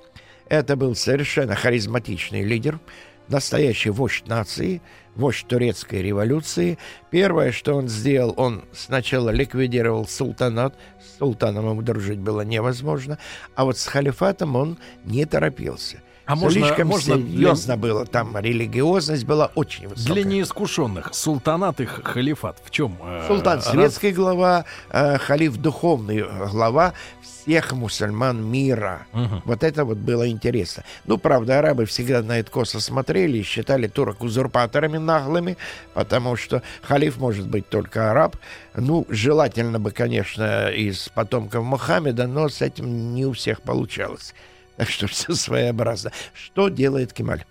Это 0.47 0.75
был 0.75 0.95
совершенно 0.95 1.55
харизматичный 1.55 2.43
лидер, 2.43 2.79
настоящий 3.27 3.89
вождь 3.89 4.27
нации, 4.27 4.81
вождь 5.15 5.47
турецкой 5.47 6.01
революции. 6.01 6.77
Первое, 7.09 7.51
что 7.51 7.75
он 7.75 7.87
сделал, 7.87 8.33
он 8.37 8.63
сначала 8.73 9.29
ликвидировал 9.29 10.07
султанат. 10.07 10.75
С 11.01 11.17
султаном 11.19 11.69
ему 11.69 11.81
дружить 11.81 12.19
было 12.19 12.41
невозможно. 12.41 13.17
А 13.55 13.65
вот 13.65 13.77
с 13.77 13.87
халифатом 13.87 14.55
он 14.55 14.77
не 15.03 15.25
торопился. 15.25 16.01
А 16.25 16.35
Слишком 16.35 16.87
можно, 16.87 17.15
можно 17.15 17.31
серьезно 17.31 17.77
для... 17.77 17.81
было. 17.81 18.05
Там 18.05 18.35
религиозность 18.37 19.25
была 19.25 19.51
очень 19.53 19.87
высокая. 19.87 20.13
Для 20.13 20.23
неискушенных 20.23 21.13
султанат 21.13 21.79
и 21.81 21.85
халифат 21.85 22.57
в 22.63 22.71
чем? 22.71 22.97
Э, 23.03 23.25
Султан 23.27 23.61
светский 23.61 24.09
раз... 24.09 24.15
глава, 24.15 24.65
э, 24.89 25.17
халиф 25.19 25.57
духовный 25.57 26.21
э, 26.21 26.47
глава 26.49 26.93
всех 27.21 27.73
мусульман 27.73 28.43
мира. 28.43 29.05
Угу. 29.13 29.43
Вот 29.45 29.63
это 29.63 29.85
вот 29.85 29.97
было 29.97 30.27
интересно. 30.27 30.83
Ну, 31.05 31.19
правда, 31.19 31.59
арабы 31.59 31.85
всегда 31.85 32.23
на 32.23 32.39
это 32.39 32.49
косо 32.49 32.79
смотрели 32.79 33.37
и 33.37 33.43
считали 33.43 33.87
турок 33.87 34.23
узурпаторами 34.23 34.97
наглыми, 34.97 35.57
потому 35.93 36.35
что 36.37 36.63
халиф 36.81 37.17
может 37.17 37.47
быть 37.47 37.69
только 37.69 38.09
араб. 38.09 38.35
Ну, 38.73 39.05
желательно 39.09 39.79
бы, 39.79 39.91
конечно, 39.91 40.69
из 40.69 41.09
потомков 41.09 41.63
Мухаммеда, 41.63 42.25
но 42.25 42.49
с 42.49 42.63
этим 42.63 43.13
не 43.13 43.27
у 43.27 43.33
всех 43.33 43.61
получалось. 43.61 44.33
Так 44.77 44.89
что 44.89 45.07
все 45.07 45.33
своеобразно. 45.33 46.11
Что 46.33 46.69
делает 46.69 47.13
Кемаль? 47.13 47.45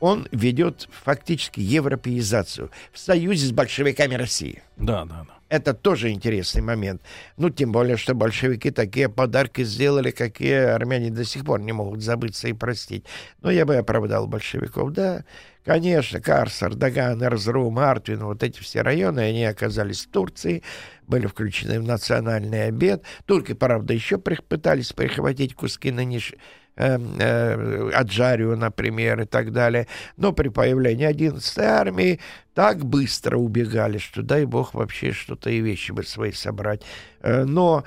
Он 0.00 0.28
ведет 0.30 0.88
фактически 0.92 1.60
европеизацию 1.60 2.70
в 2.92 2.98
союзе 2.98 3.46
с 3.46 3.52
большевиками 3.52 4.14
России. 4.14 4.62
Да, 4.76 5.04
да, 5.04 5.24
да. 5.26 5.34
Это 5.48 5.72
тоже 5.72 6.10
интересный 6.10 6.60
момент. 6.60 7.00
Ну, 7.36 7.48
тем 7.48 7.72
более, 7.72 7.96
что 7.96 8.14
большевики 8.14 8.70
такие 8.70 9.08
подарки 9.08 9.64
сделали, 9.64 10.10
какие 10.10 10.56
армяне 10.56 11.10
до 11.10 11.24
сих 11.24 11.44
пор 11.44 11.60
не 11.60 11.72
могут 11.72 12.02
забыться 12.02 12.48
и 12.48 12.52
простить. 12.52 13.04
Но 13.40 13.50
я 13.50 13.64
бы 13.64 13.76
оправдал 13.76 14.26
большевиков. 14.26 14.92
Да, 14.92 15.24
конечно, 15.68 16.20
Карсар, 16.20 16.74
Даган, 16.74 17.22
Эрзрум, 17.22 17.78
Артвин, 17.78 18.24
вот 18.24 18.42
эти 18.42 18.60
все 18.60 18.82
районы, 18.82 19.20
они 19.20 19.44
оказались 19.44 20.06
в 20.06 20.10
Турции, 20.10 20.62
были 21.06 21.26
включены 21.26 21.78
в 21.78 21.84
национальный 21.84 22.66
обед. 22.66 23.04
Турки, 23.26 23.52
правда, 23.52 23.94
еще 23.94 24.18
пытались 24.18 24.92
прихватить 24.92 25.54
куски 25.54 25.92
нынешней 25.92 26.38
Эм, 26.80 27.16
э, 27.18 27.90
Аджарию, 27.92 28.56
например, 28.56 29.20
и 29.20 29.24
так 29.24 29.50
далее. 29.50 29.88
Но 30.16 30.32
при 30.32 30.48
появлении 30.48 31.08
11-й 31.10 31.64
армии 31.64 32.20
так 32.54 32.84
быстро 32.84 33.36
убегали, 33.36 33.98
что 33.98 34.22
дай 34.22 34.44
бог 34.44 34.74
вообще 34.74 35.10
что-то 35.10 35.50
и 35.50 35.60
вещи 35.60 35.90
бы 35.90 36.04
свои 36.04 36.30
собрать. 36.30 36.82
Э, 37.20 37.42
но 37.42 37.82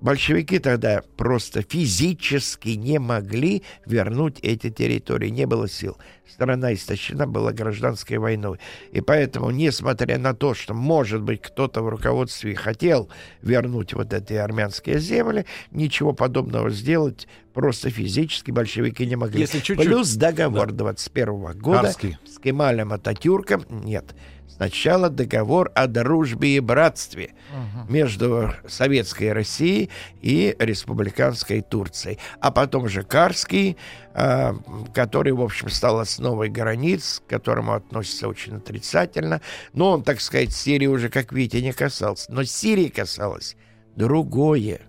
большевики 0.00 0.58
тогда 0.58 1.02
просто 1.16 1.62
физически 1.62 2.70
не 2.70 2.98
могли 2.98 3.62
вернуть 3.86 4.38
эти 4.42 4.70
территории, 4.70 5.28
не 5.28 5.46
было 5.46 5.68
сил. 5.68 5.96
Страна 6.28 6.72
истощена 6.74 7.26
была 7.26 7.52
гражданской 7.52 8.18
войной. 8.18 8.58
И 8.92 9.00
поэтому, 9.00 9.50
несмотря 9.50 10.18
на 10.18 10.34
то, 10.34 10.54
что, 10.54 10.74
может 10.74 11.22
быть, 11.22 11.42
кто-то 11.42 11.82
в 11.82 11.88
руководстве 11.88 12.54
хотел 12.54 13.08
вернуть 13.42 13.92
вот 13.94 14.12
эти 14.12 14.32
армянские 14.32 14.98
земли, 14.98 15.46
ничего 15.70 16.12
подобного 16.12 16.70
сделать 16.70 17.28
просто 17.54 17.88
физически 17.88 18.50
большевики 18.50 19.06
не 19.06 19.16
могли. 19.16 19.40
Если 19.40 19.60
чуть-чуть... 19.60 19.86
Плюс 19.86 20.14
договор 20.14 20.72
да. 20.72 20.84
21 20.84 21.28
-го 21.28 21.54
года 21.54 21.82
Карский. 21.82 22.18
с 22.26 22.38
Кемалем 22.38 22.92
Ататюрком, 22.92 23.64
нет, 23.70 24.14
Сначала 24.56 25.10
договор 25.10 25.72
о 25.74 25.88
дружбе 25.88 26.56
и 26.56 26.60
братстве 26.60 27.34
угу. 27.50 27.92
между 27.92 28.52
Советской 28.68 29.32
Россией 29.32 29.90
и 30.22 30.54
Республиканской 30.60 31.60
Турцией. 31.60 32.18
А 32.38 32.52
потом 32.52 32.88
же 32.88 33.02
Карский, 33.02 33.76
э, 34.14 34.52
который, 34.94 35.32
в 35.32 35.40
общем, 35.40 35.70
стал 35.70 35.98
основой 35.98 36.50
границ, 36.50 37.20
к 37.26 37.30
которому 37.30 37.72
относится 37.72 38.28
очень 38.28 38.56
отрицательно. 38.56 39.40
Но 39.72 39.90
он, 39.90 40.04
так 40.04 40.20
сказать, 40.20 40.52
Сирии 40.52 40.86
уже, 40.86 41.08
как 41.08 41.32
видите, 41.32 41.60
не 41.60 41.72
касался. 41.72 42.30
Но 42.30 42.44
Сирии 42.44 42.88
касалось 42.88 43.56
другое. 43.96 44.82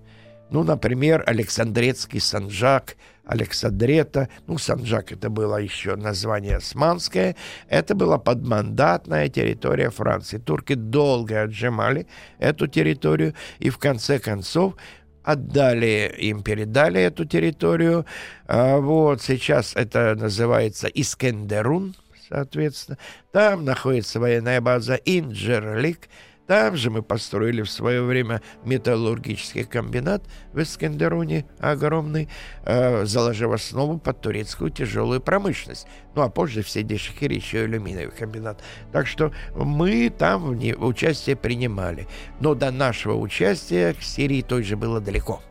Ну, 0.56 0.64
например, 0.64 1.22
Александрецкий 1.28 2.22
Санжак– 2.22 2.96
Александрета, 3.26 4.30
ну, 4.48 4.58
Санджак 4.58 5.12
это 5.12 5.30
было 5.30 5.58
еще 5.58 5.98
название 5.98 6.56
османское, 6.56 7.36
это 7.68 7.94
была 7.94 8.18
подмандатная 8.18 9.28
территория 9.28 9.90
Франции. 9.90 10.38
Турки 10.38 10.76
долго 10.76 11.42
отжимали 11.42 12.08
эту 12.40 12.68
территорию 12.68 13.34
и 13.60 13.70
в 13.70 13.78
конце 13.80 14.18
концов 14.18 14.76
отдали, 15.24 16.16
им 16.20 16.42
передали 16.42 17.02
эту 17.02 17.26
территорию. 17.26 18.06
А 18.48 18.78
вот 18.78 19.22
сейчас 19.22 19.76
это 19.76 20.16
называется 20.16 20.88
Искендерун, 20.88 21.96
соответственно. 22.30 22.98
Там 23.34 23.66
находится 23.66 24.22
военная 24.22 24.62
база 24.62 24.96
Инджерлик, 25.04 26.08
Там 26.48 26.76
же 26.76 26.92
мы 26.92 27.02
построили 27.02 27.64
в 27.64 27.70
свое 27.72 28.04
время 28.04 28.42
металлургический 28.64 29.64
комбинат 29.64 30.24
в 30.54 30.62
Искандеруне 30.62 31.46
огромный, 31.60 32.30
э, 32.66 33.06
заложив 33.06 33.52
основу 33.52 33.98
под 33.98 34.22
турецкую 34.22 34.70
тяжелую 34.70 35.22
промышленность. 35.22 35.88
Ну 36.14 36.22
а 36.22 36.30
позже 36.30 36.62
в 36.62 36.70
Сидишихире 36.70 37.36
еще 37.38 37.62
и 37.62 37.64
алюминиевый 37.64 38.16
комбинат. 38.16 38.62
Так 38.92 39.08
что 39.08 39.32
мы 39.56 40.10
там 40.16 40.44
в 40.52 40.56
не- 40.56 40.76
участие 40.76 41.36
принимали. 41.36 42.08
Но 42.40 42.54
до 42.54 42.70
нашего 42.72 43.16
участия 43.16 43.94
к 43.94 44.02
Сирии 44.04 44.42
той 44.42 44.64
же 44.64 44.78
было 44.78 45.00
далеко. 45.02 45.42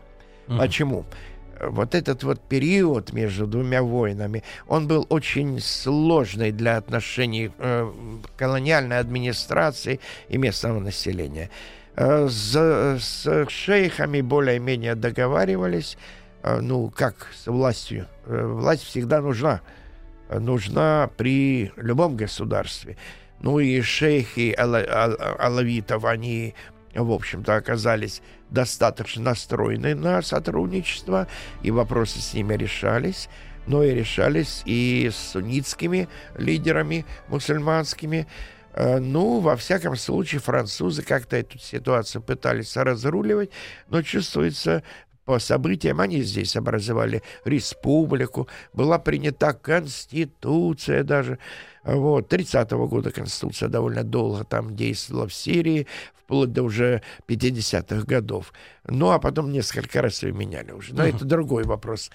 Почему? 0.46 1.06
Вот 1.60 1.94
этот 1.94 2.22
вот 2.22 2.40
период 2.40 3.12
между 3.12 3.46
двумя 3.46 3.82
войнами, 3.82 4.42
он 4.66 4.88
был 4.88 5.06
очень 5.08 5.60
сложный 5.60 6.52
для 6.52 6.76
отношений 6.76 7.50
э, 7.58 7.90
колониальной 8.36 8.98
администрации 8.98 10.00
и 10.28 10.38
местного 10.38 10.80
населения. 10.80 11.50
Э, 11.96 12.28
с, 12.28 12.54
с 13.00 13.46
шейхами 13.48 14.20
более-менее 14.20 14.94
договаривались, 14.94 15.96
э, 16.42 16.60
ну, 16.60 16.90
как 16.90 17.28
с 17.34 17.46
властью. 17.46 18.06
Э, 18.26 18.44
власть 18.44 18.82
всегда 18.82 19.20
нужна. 19.20 19.60
Нужна 20.30 21.10
при 21.16 21.70
любом 21.76 22.16
государстве. 22.16 22.96
Ну 23.40 23.58
и 23.60 23.80
шейхи 23.82 24.54
ала- 24.56 24.86
ал- 24.88 25.36
алавитов, 25.38 26.04
они, 26.04 26.54
в 26.94 27.12
общем-то, 27.12 27.56
оказались 27.56 28.22
достаточно 28.54 29.22
настроены 29.22 29.94
на 29.94 30.22
сотрудничество, 30.22 31.26
и 31.62 31.70
вопросы 31.70 32.20
с 32.20 32.32
ними 32.32 32.54
решались. 32.54 33.28
Но 33.66 33.82
и 33.82 33.94
решались 33.94 34.62
и 34.66 35.10
с 35.12 35.32
суннитскими 35.32 36.08
лидерами 36.36 37.04
мусульманскими. 37.28 38.26
Э, 38.72 38.98
Ну, 38.98 39.40
во 39.40 39.56
всяком 39.56 39.96
случае, 39.96 40.40
французы 40.40 41.02
как-то 41.02 41.36
эту 41.36 41.58
ситуацию 41.58 42.22
пытались 42.22 42.76
разруливать, 42.76 43.50
но 43.88 44.02
чувствуется 44.02 44.82
по 45.24 45.38
событиям, 45.38 46.00
они 46.00 46.22
здесь 46.22 46.56
образовали 46.56 47.22
республику, 47.44 48.48
была 48.72 48.98
принята 48.98 49.52
конституция 49.52 51.02
даже. 51.02 51.38
Вот, 51.82 52.32
30-го 52.32 52.88
года 52.88 53.10
конституция 53.10 53.68
довольно 53.68 54.04
долго 54.04 54.44
там 54.44 54.74
действовала 54.74 55.28
в 55.28 55.34
Сирии, 55.34 55.86
вплоть 56.14 56.52
до 56.52 56.62
уже 56.62 57.02
50-х 57.28 58.06
годов. 58.06 58.52
Ну, 58.86 59.10
а 59.10 59.18
потом 59.18 59.52
несколько 59.52 60.02
раз 60.02 60.22
ее 60.22 60.32
меняли 60.32 60.72
уже. 60.72 60.94
Но 60.94 61.06
это 61.06 61.24
другой 61.24 61.64
вопрос. 61.64 62.10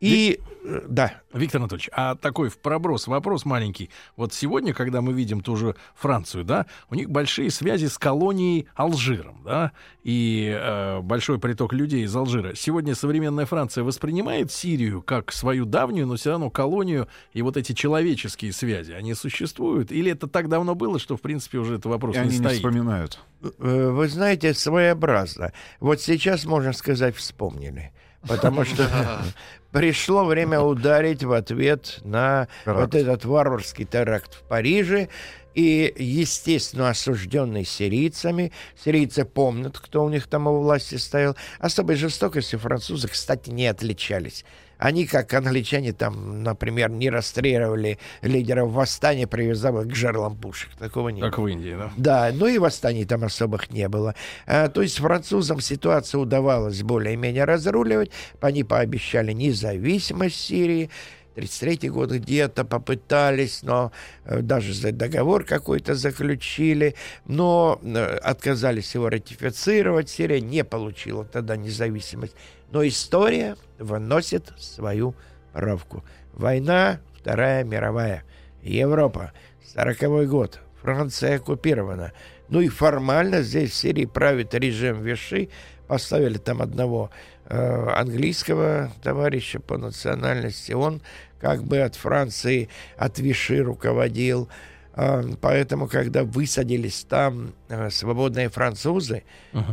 И, 0.00 0.40
да, 0.88 1.22
Виктор 1.32 1.60
Анатольевич, 1.60 1.88
а 1.92 2.16
такой 2.16 2.50
в 2.50 2.58
проброс 2.58 3.06
вопрос 3.06 3.46
маленький. 3.46 3.88
Вот 4.16 4.34
сегодня, 4.34 4.74
когда 4.74 5.00
мы 5.00 5.14
видим 5.14 5.40
ту 5.40 5.56
же 5.56 5.74
Францию, 5.94 6.44
да, 6.44 6.66
у 6.90 6.94
них 6.94 7.08
большие 7.08 7.50
связи 7.50 7.86
с 7.86 7.96
колонией 7.96 8.66
Алжиром, 8.74 9.40
да, 9.44 9.72
и 10.02 10.54
э, 10.54 11.00
большой 11.00 11.38
приток 11.38 11.72
людей 11.72 12.04
из 12.04 12.14
Алжира. 12.14 12.54
Сегодня 12.54 12.94
современная 12.94 13.46
Франция 13.46 13.84
воспринимает 13.84 14.52
Сирию 14.52 15.00
как 15.02 15.32
свою 15.32 15.64
давнюю, 15.64 16.06
но 16.06 16.16
все 16.16 16.30
равно 16.30 16.50
колонию, 16.50 17.08
и 17.32 17.40
вот 17.40 17.56
эти 17.56 17.72
человеческие 17.72 18.52
связи, 18.52 18.92
они 18.92 19.14
существуют? 19.14 19.92
Или 19.92 20.12
это 20.12 20.26
так 20.26 20.48
давно 20.48 20.74
было, 20.74 20.98
что, 20.98 21.16
в 21.16 21.22
принципе, 21.22 21.58
уже 21.58 21.76
этот 21.76 21.86
вопрос 21.86 22.16
И 22.16 22.18
не 22.18 22.22
они 22.24 22.32
не 22.32 22.36
стоит? 22.38 22.56
вспоминают. 22.56 23.18
Э, 23.42 23.90
Вы 23.90 24.08
знаете, 24.08 24.52
своеобразно. 24.52 25.52
Вот 25.80 26.02
сейчас, 26.02 26.44
можно 26.44 26.72
сказать, 26.74 27.16
вспомнили. 27.16 27.92
Потому 28.28 28.64
что 28.64 29.22
пришло 29.72 30.24
время 30.24 30.60
ударить 30.60 31.24
в 31.24 31.32
ответ 31.32 31.98
на 32.04 32.48
вот 32.64 32.94
этот 32.94 33.24
варварский 33.24 33.84
теракт 33.84 34.34
в 34.34 34.42
Париже. 34.42 35.08
И, 35.54 35.90
естественно, 35.96 36.90
осужденный 36.90 37.64
сирийцами. 37.64 38.52
Сирийцы 38.84 39.24
помнят, 39.24 39.78
кто 39.78 40.04
у 40.04 40.10
них 40.10 40.26
там 40.26 40.46
у 40.48 40.60
власти 40.60 40.96
стоял. 40.96 41.34
Особой 41.58 41.96
жестокостью 41.96 42.58
французы, 42.58 43.08
кстати, 43.08 43.48
не 43.48 43.66
отличались. 43.66 44.44
Они, 44.78 45.06
как 45.06 45.32
англичане, 45.32 45.92
там, 45.92 46.42
например, 46.42 46.90
не 46.90 47.10
расстреливали 47.10 47.98
лидеров 48.22 48.70
восстания, 48.70 49.26
привязав 49.26 49.74
их 49.84 49.92
к 49.92 49.94
жерлам 49.94 50.36
пушек. 50.36 50.70
Такого 50.78 51.08
не 51.08 51.20
Как 51.20 51.38
в 51.38 51.46
Индии, 51.46 51.76
да? 51.76 51.92
да, 51.96 52.30
ну 52.34 52.46
и 52.46 52.58
восстаний 52.58 53.04
там 53.04 53.24
особых 53.24 53.70
не 53.70 53.88
было. 53.88 54.14
А, 54.46 54.68
то 54.68 54.82
есть 54.82 54.98
французам 54.98 55.60
ситуацию 55.60 56.22
удавалось 56.22 56.82
более-менее 56.82 57.44
разруливать. 57.44 58.10
Они 58.40 58.64
пообещали 58.64 59.32
независимость 59.32 60.36
Сирии. 60.36 60.90
33 61.36 61.90
год 61.90 62.10
где-то 62.12 62.64
попытались, 62.64 63.62
но 63.62 63.92
э, 64.24 64.40
даже 64.40 64.90
договор 64.92 65.44
какой-то 65.44 65.94
заключили, 65.94 66.94
но 67.26 67.78
э, 67.82 68.16
отказались 68.16 68.94
его 68.94 69.10
ратифицировать. 69.10 70.08
Сирия 70.08 70.40
не 70.40 70.64
получила 70.64 71.26
тогда 71.26 71.56
независимость. 71.56 72.34
Но 72.70 72.86
история 72.86 73.56
выносит 73.78 74.54
свою 74.58 75.14
правку. 75.52 76.02
Война, 76.32 77.00
Вторая 77.20 77.64
мировая, 77.64 78.24
Европа, 78.62 79.32
40 79.74 80.28
год, 80.28 80.60
Франция 80.80 81.36
оккупирована. 81.36 82.12
Ну 82.48 82.62
и 82.62 82.68
формально 82.68 83.42
здесь 83.42 83.72
в 83.72 83.74
Сирии 83.74 84.06
правит 84.06 84.54
режим 84.54 85.02
Виши. 85.02 85.50
Поставили 85.86 86.38
там 86.38 86.62
одного 86.62 87.10
английского 87.48 88.90
товарища 89.02 89.60
по 89.60 89.78
национальности. 89.78 90.72
Он 90.72 91.00
как 91.40 91.62
бы 91.64 91.80
от 91.80 91.94
Франции, 91.94 92.68
от 92.96 93.18
Виши 93.18 93.62
руководил. 93.62 94.48
А, 94.94 95.22
Поэтому, 95.40 95.88
когда 95.88 96.24
высадились 96.24 97.04
там 97.04 97.52
э, 97.68 97.90
свободные 97.90 98.48
французы, 98.48 99.24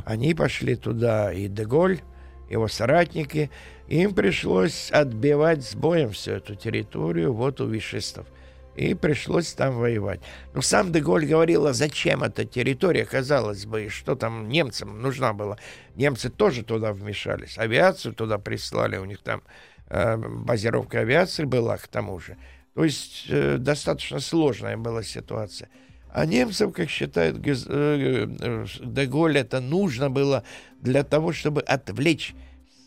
они 0.05 0.33
пошли 0.33 0.75
туда, 0.75 1.33
и 1.33 1.47
Деголь, 1.47 2.01
его 2.49 2.67
соратники, 2.67 3.49
им 3.87 4.13
пришлось 4.13 4.91
отбивать 4.91 5.63
с 5.63 5.75
боем 5.75 6.11
всю 6.11 6.31
эту 6.33 6.55
территорию 6.55 7.33
вот 7.33 7.61
у 7.61 7.67
вишистов. 7.67 8.27
И 8.75 8.95
пришлось 8.95 9.53
там 9.53 9.75
воевать. 9.75 10.19
Но 10.53 10.61
сам 10.61 10.91
Деголь 10.91 11.25
говорил, 11.25 11.67
а 11.67 11.73
зачем 11.73 12.23
эта 12.23 12.43
территория, 12.43 13.05
казалось 13.05 13.65
бы, 13.65 13.85
и 13.85 13.89
что 13.89 14.15
там 14.15 14.49
немцам 14.49 15.01
нужна 15.01 15.33
была. 15.33 15.57
Немцы 15.95 16.29
тоже 16.29 16.63
туда 16.63 16.91
вмешались, 16.91 17.57
авиацию 17.57 18.13
туда 18.15 18.39
прислали, 18.39 18.97
у 18.97 19.05
них 19.05 19.19
там 19.19 19.43
э, 19.89 20.17
базировка 20.17 20.99
авиации 20.99 21.43
была 21.43 21.77
к 21.77 21.87
тому 21.87 22.19
же. 22.19 22.37
То 22.73 22.83
есть 22.83 23.25
э, 23.29 23.57
достаточно 23.57 24.19
сложная 24.19 24.75
была 24.77 25.03
ситуация. 25.03 25.69
А 26.09 26.25
немцам, 26.25 26.71
как 26.71 26.89
считает 26.89 27.35
э, 27.45 27.53
э, 27.69 28.65
Деголь, 28.81 29.37
это 29.37 29.59
нужно 29.59 30.09
было 30.09 30.43
для 30.81 31.03
того, 31.03 31.31
чтобы 31.31 31.61
отвлечь 31.61 32.33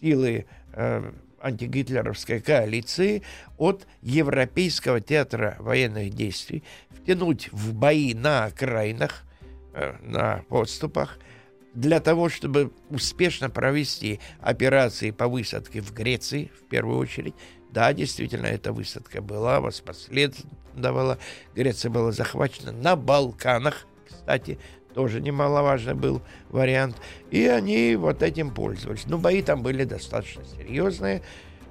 силы 0.01 0.46
э, 0.72 1.12
антигитлеровской 1.40 2.40
коалиции 2.40 3.22
от 3.59 3.87
Европейского 4.03 5.01
театра 5.01 5.57
военных 5.59 6.11
действий, 6.11 6.62
втянуть 6.90 7.51
в 7.53 7.75
бои 7.75 8.14
на 8.14 8.44
окраинах, 8.44 9.25
э, 9.75 9.94
на 10.03 10.42
подступах, 10.49 11.18
для 11.75 12.01
того, 12.01 12.31
чтобы 12.31 12.72
успешно 12.88 13.51
провести 13.51 14.18
операции 14.40 15.11
по 15.11 15.29
высадке 15.29 15.83
в 15.83 15.92
Греции, 15.92 16.51
в 16.59 16.68
первую 16.68 16.99
очередь. 16.99 17.35
Да, 17.70 17.92
действительно, 17.92 18.46
эта 18.46 18.72
высадка 18.72 19.20
была, 19.20 19.61
воспоследовала. 19.61 21.18
Греция 21.55 21.90
была 21.90 22.12
захвачена 22.12 22.72
на 22.72 22.96
Балканах, 22.96 23.87
кстати, 24.09 24.59
тоже 24.96 25.20
немаловажный 25.20 25.92
был 25.92 26.22
вариант. 26.48 26.96
И 27.30 27.46
они 27.46 27.96
вот 27.96 28.22
этим 28.22 28.50
пользовались. 28.50 29.04
Ну, 29.04 29.18
бои 29.18 29.42
там 29.42 29.62
были 29.62 29.85
достаточно 29.85 30.42
серьезные. 30.46 31.20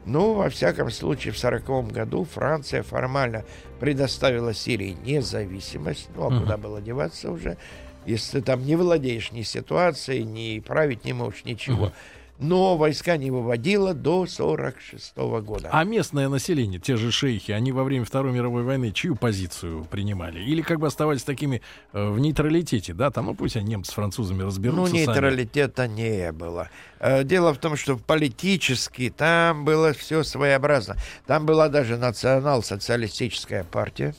Ну, 0.05 0.33
во 0.33 0.51
всяком 0.51 0.91
случае, 0.91 1.33
в 1.33 1.43
1940 1.43 1.91
году 1.91 2.23
Франция 2.23 2.83
формально 2.83 3.43
предоставила 3.79 4.53
Сирии 4.53 4.95
независимость. 5.03 6.07
Ну, 6.15 6.27
а 6.27 6.39
куда 6.39 6.57
было 6.57 6.79
деваться 6.79 7.31
уже, 7.31 7.57
если 8.05 8.41
ты 8.41 8.45
там 8.45 8.63
не 8.63 8.75
владеешь 8.75 9.31
ни 9.31 9.41
ситуацией, 9.41 10.23
ни 10.23 10.59
править 10.59 11.03
не 11.03 11.13
можешь, 11.13 11.45
ничего. 11.45 11.91
Но 12.37 12.75
войска 12.77 13.15
не 13.17 13.31
выводила 13.31 13.93
до 13.93 14.23
1946 14.23 15.15
года. 15.45 15.69
А 15.71 15.83
местное 15.85 16.27
население, 16.27 16.79
те 16.79 16.97
же 16.97 17.11
шейхи, 17.11 17.51
они 17.51 17.71
во 17.71 17.83
время 17.83 18.03
Второй 18.03 18.33
мировой 18.33 18.63
войны 18.63 18.91
чью 18.91 19.15
позицию 19.15 19.85
принимали? 19.85 20.39
Или 20.41 20.61
как 20.61 20.79
бы 20.79 20.87
оставались 20.87 21.23
такими 21.23 21.61
э, 21.93 22.09
в 22.09 22.19
нейтралитете, 22.19 22.93
да? 22.93 23.09
Там, 23.09 23.27
ну 23.27 23.35
пусть 23.35 23.55
они 23.55 23.69
немцы 23.69 23.91
с 23.91 23.93
французами 23.95 24.39
Ну, 24.41 24.47
разберутся 24.47 24.91
сами. 24.95 25.05
нейтралитета 25.05 25.87
не 25.87 26.31
было. 26.33 26.69
Э, 26.99 27.23
Дело 27.23 27.53
в 27.53 27.57
том, 27.57 27.77
что 27.77 27.95
политически 27.97 29.13
там 29.15 29.63
было 29.63 29.93
все 29.93 30.23
своеобразно. 30.23 30.97
Там 31.25 31.45
была 31.45 31.69
даже 31.69 31.97
национал-социалистическая 31.97 33.63
партия. 33.63 34.13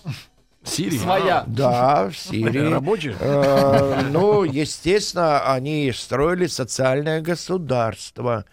Сирия? 0.66 0.98
Своя. 0.98 1.44
Да, 1.46 2.08
в 2.10 2.16
Сирии. 2.16 2.70
Рабочие? 2.72 3.16
Э, 3.20 4.02
Ну, 4.10 4.44
естественно, 4.44 5.52
они 5.52 5.92
строили 5.92 6.46
социальное 6.46 7.20
государство. 7.20 8.44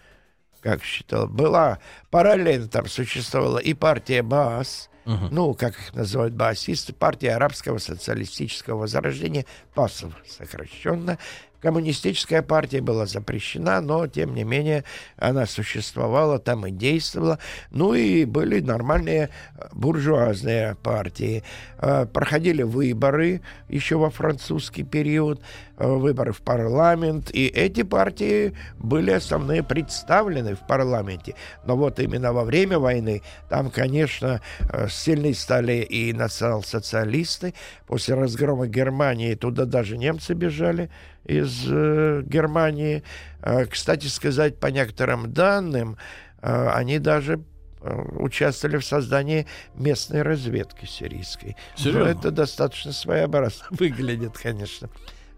Как 0.60 0.82
считал, 0.82 1.26
была 1.26 1.78
Параллельно 2.10 2.68
там 2.68 2.86
существовала 2.88 3.58
и 3.58 3.74
партия 3.74 4.22
БААС, 4.22 4.88
ну, 5.04 5.52
как 5.52 5.74
их 5.78 5.94
называют 5.94 6.32
баасисты, 6.32 6.94
партия 6.94 7.32
арабского 7.34 7.76
социалистического 7.76 8.78
возрождения, 8.78 9.44
ПАСов 9.74 10.14
сокращенно. 10.26 11.18
Коммунистическая 11.64 12.42
партия 12.42 12.82
была 12.82 13.06
запрещена, 13.06 13.80
но, 13.80 14.06
тем 14.06 14.34
не 14.34 14.44
менее, 14.44 14.84
она 15.16 15.46
существовала, 15.46 16.38
там 16.38 16.66
и 16.66 16.70
действовала. 16.70 17.38
Ну 17.70 17.94
и 17.94 18.26
были 18.26 18.60
нормальные 18.60 19.30
э, 19.56 19.68
буржуазные 19.72 20.74
партии. 20.82 21.42
Э, 21.78 22.04
Проходили 22.04 22.62
выборы 22.62 23.40
еще 23.70 23.96
во 23.96 24.10
французский 24.10 24.82
период, 24.82 25.40
э, 25.78 25.88
выборы 25.90 26.32
в 26.32 26.42
парламент, 26.42 27.30
и 27.32 27.46
эти 27.46 27.82
партии 27.82 28.52
были 28.76 29.12
основные 29.12 29.62
представлены 29.62 30.56
в 30.56 30.66
парламенте. 30.66 31.34
Но 31.64 31.78
вот 31.78 31.98
именно 31.98 32.34
во 32.34 32.44
время 32.44 32.78
войны 32.78 33.22
там, 33.48 33.70
конечно, 33.70 34.42
сильны 34.90 35.32
стали 35.32 35.76
и 35.76 36.12
национал-социалисты. 36.12 37.54
После 37.86 38.16
разгрома 38.16 38.66
Германии 38.66 39.34
туда 39.34 39.64
даже 39.64 39.96
немцы 39.96 40.34
бежали 40.34 40.90
из 41.24 41.64
э, 41.68 42.22
Германии. 42.24 43.02
Э, 43.42 43.66
кстати 43.66 44.06
сказать, 44.06 44.58
по 44.58 44.68
некоторым 44.68 45.32
данным, 45.32 45.96
э, 46.42 46.68
они 46.70 46.98
даже 46.98 47.40
э, 47.80 48.02
участвовали 48.18 48.78
в 48.78 48.84
создании 48.84 49.46
местной 49.74 50.22
разведки 50.22 50.86
сирийской. 50.86 51.56
Серьезно? 51.76 52.04
Но 52.04 52.10
это 52.10 52.30
достаточно 52.30 52.92
своеобразно 52.92 53.66
выглядит, 53.70 54.36
конечно, 54.36 54.88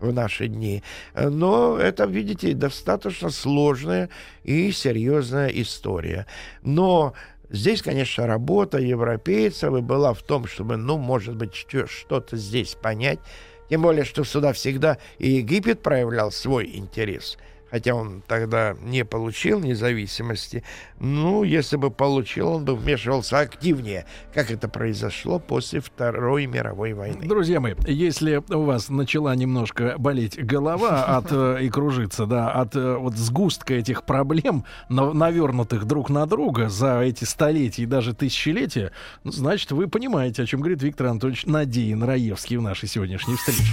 в 0.00 0.12
наши 0.12 0.48
дни. 0.48 0.82
Но 1.14 1.78
это, 1.78 2.04
видите, 2.04 2.52
достаточно 2.52 3.30
сложная 3.30 4.10
и 4.44 4.70
серьезная 4.72 5.48
история. 5.48 6.26
Но 6.62 7.14
Здесь, 7.48 7.80
конечно, 7.80 8.26
работа 8.26 8.78
европейцев 8.78 9.72
и 9.74 9.80
была 9.80 10.14
в 10.14 10.22
том, 10.22 10.46
чтобы, 10.46 10.76
ну, 10.76 10.98
может 10.98 11.36
быть, 11.36 11.54
что-то 11.54 12.36
здесь 12.36 12.74
понять. 12.74 13.20
Тем 13.68 13.82
более, 13.82 14.04
что 14.04 14.24
сюда 14.24 14.52
всегда 14.52 14.98
и 15.18 15.30
Египет 15.30 15.82
проявлял 15.82 16.30
свой 16.30 16.70
интерес. 16.74 17.36
Хотя 17.76 17.94
он 17.94 18.22
тогда 18.26 18.74
не 18.82 19.04
получил 19.04 19.60
независимости. 19.60 20.64
Ну, 20.98 21.42
если 21.42 21.76
бы 21.76 21.90
получил, 21.90 22.48
он 22.48 22.64
бы 22.64 22.74
вмешивался 22.74 23.40
активнее, 23.40 24.06
как 24.32 24.50
это 24.50 24.66
произошло 24.66 25.38
после 25.38 25.80
Второй 25.80 26.46
мировой 26.46 26.94
войны. 26.94 27.28
Друзья 27.28 27.60
мои, 27.60 27.74
если 27.86 28.42
у 28.48 28.62
вас 28.62 28.88
начала 28.88 29.34
немножко 29.36 29.96
болеть 29.98 30.42
голова 30.42 31.04
от 31.18 31.26
э, 31.30 31.58
и 31.64 31.68
кружиться, 31.68 32.24
да, 32.24 32.50
от 32.50 32.74
э, 32.76 32.96
вот 32.96 33.14
сгустка 33.14 33.74
этих 33.74 34.04
проблем, 34.04 34.64
на- 34.88 35.12
навернутых 35.12 35.84
друг 35.84 36.08
на 36.08 36.24
друга 36.24 36.70
за 36.70 37.02
эти 37.02 37.24
столетия 37.24 37.82
и 37.82 37.86
даже 37.86 38.14
тысячелетия, 38.14 38.90
ну, 39.22 39.32
значит, 39.32 39.70
вы 39.70 39.86
понимаете, 39.86 40.44
о 40.44 40.46
чем 40.46 40.60
говорит 40.60 40.82
Виктор 40.82 41.08
Анатольевич 41.08 41.44
Надеин 41.44 42.02
Раевский 42.02 42.56
в 42.56 42.62
нашей 42.62 42.88
сегодняшней 42.88 43.36
встрече. 43.36 43.64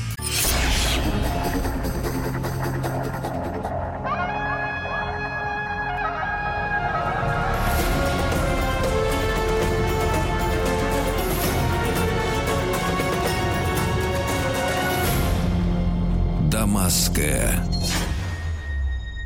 Дамасская 17.14 17.64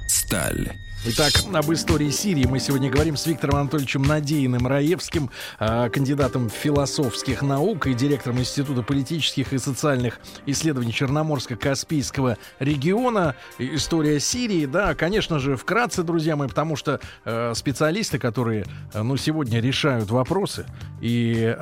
сталь. 0.07 0.73
Итак, 1.05 1.31
об 1.53 1.71
истории 1.71 2.09
Сирии 2.09 2.45
мы 2.45 2.59
сегодня 2.59 2.89
говорим 2.89 3.15
с 3.15 3.25
Виктором 3.25 3.57
Анатольевичем 3.57 4.01
Надеиным 4.01 4.67
Раевским, 4.67 5.29
э, 5.59 5.89
кандидатом 5.89 6.49
философских 6.49 7.41
наук 7.43 7.87
и 7.87 7.93
директором 7.93 8.39
Института 8.39 8.81
политических 8.81 9.53
и 9.53 9.57
социальных 9.57 10.19
исследований 10.45 10.91
Черноморско-Каспийского 10.91 12.37
региона. 12.59 13.35
История 13.57 14.19
Сирии, 14.19 14.65
да, 14.65 14.95
конечно 14.95 15.39
же, 15.39 15.55
вкратце, 15.55 16.03
друзья 16.03 16.35
мои, 16.35 16.49
потому 16.49 16.75
что 16.75 16.99
э, 17.23 17.53
специалисты, 17.55 18.19
которые, 18.19 18.65
э, 18.93 19.01
ну, 19.01 19.15
сегодня 19.15 19.61
решают 19.61 20.09
вопросы 20.09 20.65
и 20.99 21.55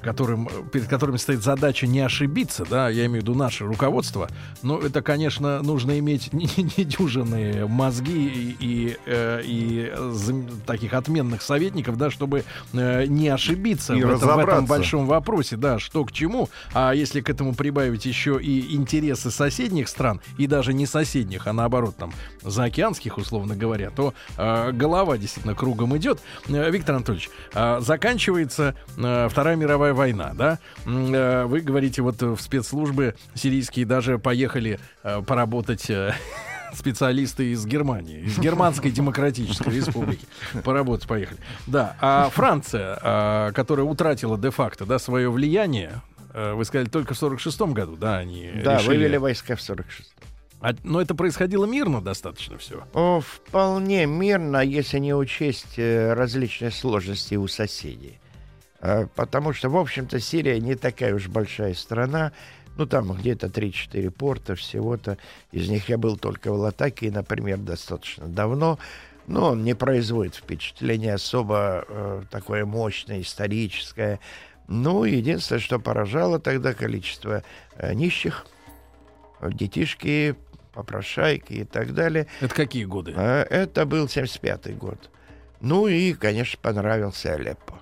которым, 0.00 0.48
перед 0.72 0.86
которыми 0.88 1.16
стоит 1.16 1.42
задача 1.42 1.86
не 1.86 2.00
ошибиться, 2.00 2.64
да, 2.68 2.88
я 2.88 3.06
имею 3.06 3.20
в 3.20 3.22
виду 3.24 3.34
наше 3.34 3.64
руководство, 3.64 4.28
но 4.62 4.78
это, 4.78 5.02
конечно, 5.02 5.62
нужно 5.62 5.98
иметь 5.98 6.32
не- 6.32 6.48
не- 6.56 6.70
недюжинные 6.76 7.66
мозги 7.66 8.26
и, 8.26 8.56
и, 8.60 8.96
э, 9.06 9.42
и 9.44 9.92
таких 10.66 10.94
отменных 10.94 11.42
советников, 11.42 11.96
да, 11.96 12.10
чтобы 12.10 12.44
э, 12.72 13.06
не 13.06 13.28
ошибиться 13.28 13.94
И 13.94 14.02
в, 14.02 14.10
этом, 14.10 14.36
в 14.36 14.38
этом 14.38 14.66
большом 14.66 15.06
вопросе, 15.06 15.56
да, 15.56 15.78
что 15.78 16.04
к 16.04 16.12
чему, 16.12 16.48
а 16.72 16.92
если 16.92 17.20
к 17.20 17.30
этому 17.30 17.54
прибавить 17.54 18.06
еще 18.06 18.38
и 18.40 18.74
интересы 18.76 19.30
соседних 19.30 19.88
стран, 19.88 20.20
и 20.38 20.46
даже 20.46 20.72
не 20.74 20.86
соседних, 20.86 21.46
а 21.46 21.52
наоборот, 21.52 21.96
там, 21.96 22.12
заокеанских, 22.42 23.18
условно 23.18 23.56
говоря, 23.56 23.90
то 23.90 24.14
э, 24.36 24.72
голова 24.72 25.18
действительно 25.18 25.54
кругом 25.54 25.96
идет. 25.96 26.20
Э, 26.48 26.70
Виктор 26.70 26.96
Анатольевич, 26.96 27.30
э, 27.54 27.80
заканчивается 27.80 28.74
э, 28.96 29.28
Вторая 29.30 29.56
мировая 29.56 29.85
война, 29.92 30.32
да? 30.34 30.58
Э, 30.86 31.44
Вы 31.46 31.60
говорите, 31.60 32.02
вот 32.02 32.22
э, 32.22 32.26
в 32.26 32.40
спецслужбы 32.40 33.14
сирийские 33.34 33.86
даже 33.86 34.18
поехали 34.18 34.78
э, 35.02 35.22
поработать 35.22 35.90
специалисты 36.74 37.52
из 37.52 37.64
Германии, 37.66 38.20
из 38.20 38.38
Германской 38.38 38.90
Демократической 38.90 39.70
Республики. 39.74 40.26
Поработать 40.64 41.06
поехали. 41.08 41.38
Да, 41.66 41.96
а 42.00 42.28
Франция, 42.30 43.52
которая 43.52 43.86
утратила 43.86 44.36
де-факто 44.38 44.84
да, 44.84 44.98
свое 44.98 45.30
влияние, 45.30 46.02
вы 46.34 46.64
сказали, 46.66 46.88
только 46.88 47.14
в 47.14 47.22
46-м 47.22 47.72
году, 47.72 47.96
да, 47.96 48.18
они 48.18 48.50
Да, 48.62 48.74
решили... 48.76 48.88
вывели 48.88 49.16
войска 49.16 49.56
в 49.56 49.62
46 49.62 50.12
А, 50.60 50.74
но 50.84 51.00
это 51.00 51.14
происходило 51.14 51.64
мирно 51.64 52.02
достаточно 52.02 52.58
все. 52.58 52.84
О, 52.92 53.20
вполне 53.20 54.04
мирно, 54.04 54.58
если 54.62 54.98
не 54.98 55.14
учесть 55.14 55.78
э, 55.78 56.12
различные 56.12 56.72
сложности 56.72 57.36
у 57.36 57.46
соседей. 57.48 58.18
Э, 58.86 59.06
Потому 59.16 59.52
что, 59.52 59.68
в 59.68 59.76
общем-то, 59.76 60.20
Сирия 60.20 60.60
не 60.60 60.76
такая 60.76 61.14
уж 61.14 61.28
большая 61.28 61.74
страна. 61.74 62.32
Ну, 62.76 62.86
там 62.86 63.12
где-то 63.12 63.46
3-4 63.48 64.10
порта 64.10 64.54
всего-то. 64.54 65.18
Из 65.50 65.68
них 65.68 65.88
я 65.88 65.98
был 65.98 66.16
только 66.16 66.52
в 66.52 66.56
Латакии, 66.56 67.08
например, 67.08 67.58
достаточно 67.58 68.26
давно. 68.28 68.78
Но 69.26 69.50
он 69.50 69.64
не 69.64 69.74
производит 69.74 70.36
впечатление 70.36 71.14
особо 71.14 71.84
э, 71.88 72.22
такое 72.30 72.64
мощное, 72.64 73.22
историческое. 73.22 74.20
Ну, 74.68 75.04
единственное, 75.04 75.60
что 75.60 75.80
поражало 75.80 76.38
тогда 76.38 76.74
количество 76.74 77.42
э, 77.76 77.92
нищих, 77.94 78.46
э, 79.40 79.50
детишки, 79.52 80.36
попрошайки 80.74 81.54
и 81.54 81.64
так 81.64 81.92
далее. 81.92 82.28
Это 82.40 82.54
какие 82.54 82.84
годы? 82.84 83.14
А, 83.16 83.42
Это 83.42 83.84
был 83.84 84.06
75-й 84.06 84.74
год. 84.74 85.10
Ну 85.60 85.88
и, 85.88 86.12
конечно, 86.12 86.58
понравился 86.62 87.32
Алеппо. 87.32 87.80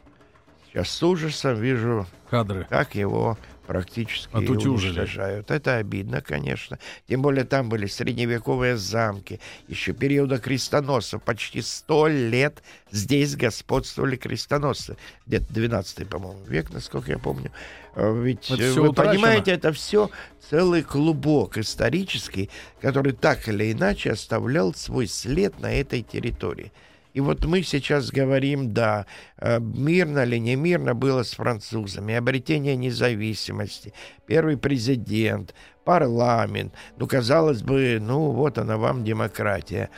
Сейчас 0.75 0.91
с 0.91 1.03
ужасом 1.05 1.55
вижу, 1.61 2.05
Кадры. 2.29 2.67
как 2.69 2.97
его 2.97 3.39
практически 3.65 4.35
Отутюжили. 4.35 4.89
уничтожают. 4.91 5.53
Это 5.53 5.77
обидно, 5.77 6.21
конечно. 6.21 6.81
Тем 7.09 7.23
более 7.23 7.45
там 7.45 7.69
были 7.69 7.87
средневековые 7.87 8.77
замки, 8.77 9.39
еще 9.69 9.93
периода 9.93 10.39
крестоносцев. 10.39 11.23
Почти 11.23 11.63
сто 11.63 12.09
лет 12.09 12.61
здесь 12.91 13.37
господствовали 13.37 14.17
крестоносцы. 14.17 14.97
Где-то 15.27 15.47
12 15.55 16.09
по-моему, 16.09 16.45
век, 16.45 16.71
насколько 16.73 17.13
я 17.13 17.19
помню. 17.19 17.53
А 17.95 18.13
Ведь, 18.13 18.51
Это 18.51 18.65
э, 18.65 18.73
вы 18.73 18.89
утрачено. 18.89 19.15
понимаете, 19.15 19.53
это 19.53 19.73
все 19.73 20.11
целый 20.51 20.83
клубок 20.83 21.57
исторический, 21.57 22.51
который 22.81 23.13
так 23.13 23.49
или 23.49 23.71
иначе 23.71 24.11
оставлял 24.11 24.75
свой 24.75 25.07
след 25.07 25.61
на 25.61 25.73
этой 25.73 26.03
территории. 26.03 26.73
И 27.15 27.21
вот 27.21 27.45
мы 27.45 27.63
сейчас 27.63 28.11
говорим, 28.11 28.75
да, 28.75 29.07
э, 29.39 29.61
мирно 29.61 30.25
ли, 30.25 30.41
не 30.41 30.57
мирно 30.57 30.95
было 30.95 31.23
с 31.23 31.33
французами, 31.35 32.15
обретение 32.15 32.75
независимости, 32.75 33.95
первый 34.27 34.57
президент, 34.57 35.55
парламент. 35.85 36.75
Ну, 36.99 37.07
казалось 37.07 37.63
бы, 37.63 37.99
ну, 38.01 38.33
вот 38.33 38.59
она 38.59 38.77
вам 38.77 39.05
демократия. 39.05 39.91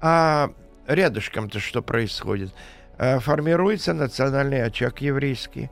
А 0.00 0.52
рядышком-то 0.86 1.58
что 1.58 1.82
происходит? 1.82 2.54
Э, 2.96 3.18
Формируется 3.18 3.92
национальный 3.92 4.62
очаг 4.62 5.00
еврейский. 5.00 5.68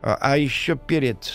А 0.00 0.16
а 0.20 0.36
еще 0.38 0.76
перед 0.76 1.32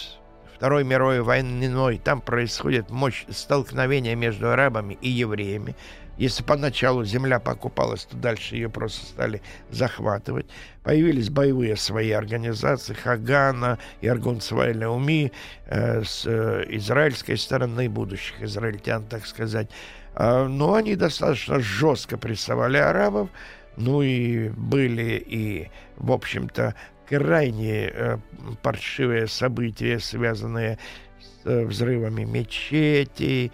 Второй 0.56 0.86
мировой 0.86 1.22
войной 1.22 1.98
там 1.98 2.22
происходит 2.22 2.90
мощь 2.90 3.26
столкновения 3.30 4.16
между 4.16 4.50
арабами 4.52 4.98
и 5.02 5.10
евреями. 5.10 5.76
Если 6.18 6.44
поначалу 6.44 7.04
земля 7.04 7.40
покупалась, 7.40 8.06
то 8.06 8.16
дальше 8.16 8.56
ее 8.56 8.70
просто 8.70 9.06
стали 9.06 9.42
захватывать. 9.70 10.46
Появились 10.84 11.30
боевые 11.30 11.76
свои 11.76 12.12
организации 12.12 12.94
Хагана, 12.94 13.80
Иргун 14.02 14.40
Свайлеуми 14.40 15.32
э, 15.66 16.04
с 16.04 16.26
э, 16.26 16.66
израильской 16.70 17.38
стороны, 17.38 17.90
будущих 17.90 18.42
израильтян, 18.42 19.04
так 19.04 19.26
сказать. 19.26 19.70
А, 20.16 20.48
но 20.48 20.76
они 20.76 20.96
достаточно 20.96 21.60
жестко 21.60 22.18
прессовали 22.18 22.78
арабов. 22.78 23.30
Ну 23.76 24.02
и 24.02 24.50
были 24.50 25.22
и, 25.28 25.70
в 25.98 26.12
общем-то, 26.12 26.76
крайне 27.08 27.90
э, 27.94 28.18
паршивые 28.62 29.28
события, 29.28 30.00
связанные 30.00 30.80
с 31.20 31.46
э, 31.46 31.66
взрывами 31.66 32.24
мечетей, 32.24 33.48
э, 33.48 33.52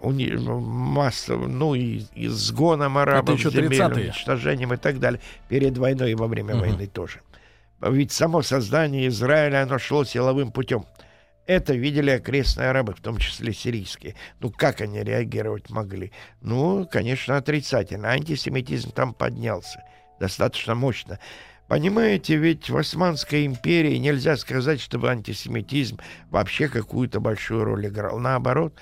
уни... 0.00 0.30
массов, 0.36 1.46
ну 1.48 1.74
и 1.74 2.04
изгоном 2.14 2.98
арабов, 2.98 3.38
еще 3.38 3.50
земель, 3.50 3.80
30-е. 3.80 4.04
уничтожением 4.04 4.74
и 4.74 4.76
так 4.76 4.98
далее. 4.98 5.20
Перед 5.48 5.76
войной 5.78 6.12
и 6.12 6.14
во 6.14 6.26
время 6.26 6.56
войны 6.56 6.86
тоже. 6.86 7.20
Ведь 7.80 8.12
само 8.12 8.42
создание 8.42 9.08
Израиля, 9.08 9.62
оно 9.62 9.78
шло 9.78 10.04
силовым 10.04 10.52
путем. 10.52 10.86
Это 11.46 11.74
видели 11.74 12.10
окрестные 12.10 12.70
арабы, 12.70 12.94
в 12.94 13.00
том 13.00 13.18
числе 13.18 13.52
сирийские. 13.52 14.14
Ну, 14.40 14.50
как 14.50 14.80
они 14.80 15.02
реагировать 15.02 15.68
могли? 15.68 16.12
Ну, 16.40 16.88
конечно, 16.90 17.36
отрицательно. 17.36 18.08
Антисемитизм 18.08 18.92
там 18.92 19.12
поднялся 19.12 19.82
достаточно 20.18 20.74
мощно. 20.74 21.18
Понимаете, 21.68 22.36
ведь 22.36 22.68
в 22.68 22.76
Османской 22.76 23.46
империи 23.46 23.96
нельзя 23.96 24.36
сказать, 24.36 24.80
чтобы 24.80 25.10
антисемитизм 25.10 25.98
вообще 26.30 26.68
какую-то 26.68 27.20
большую 27.20 27.64
роль 27.64 27.86
играл. 27.86 28.18
Наоборот, 28.18 28.74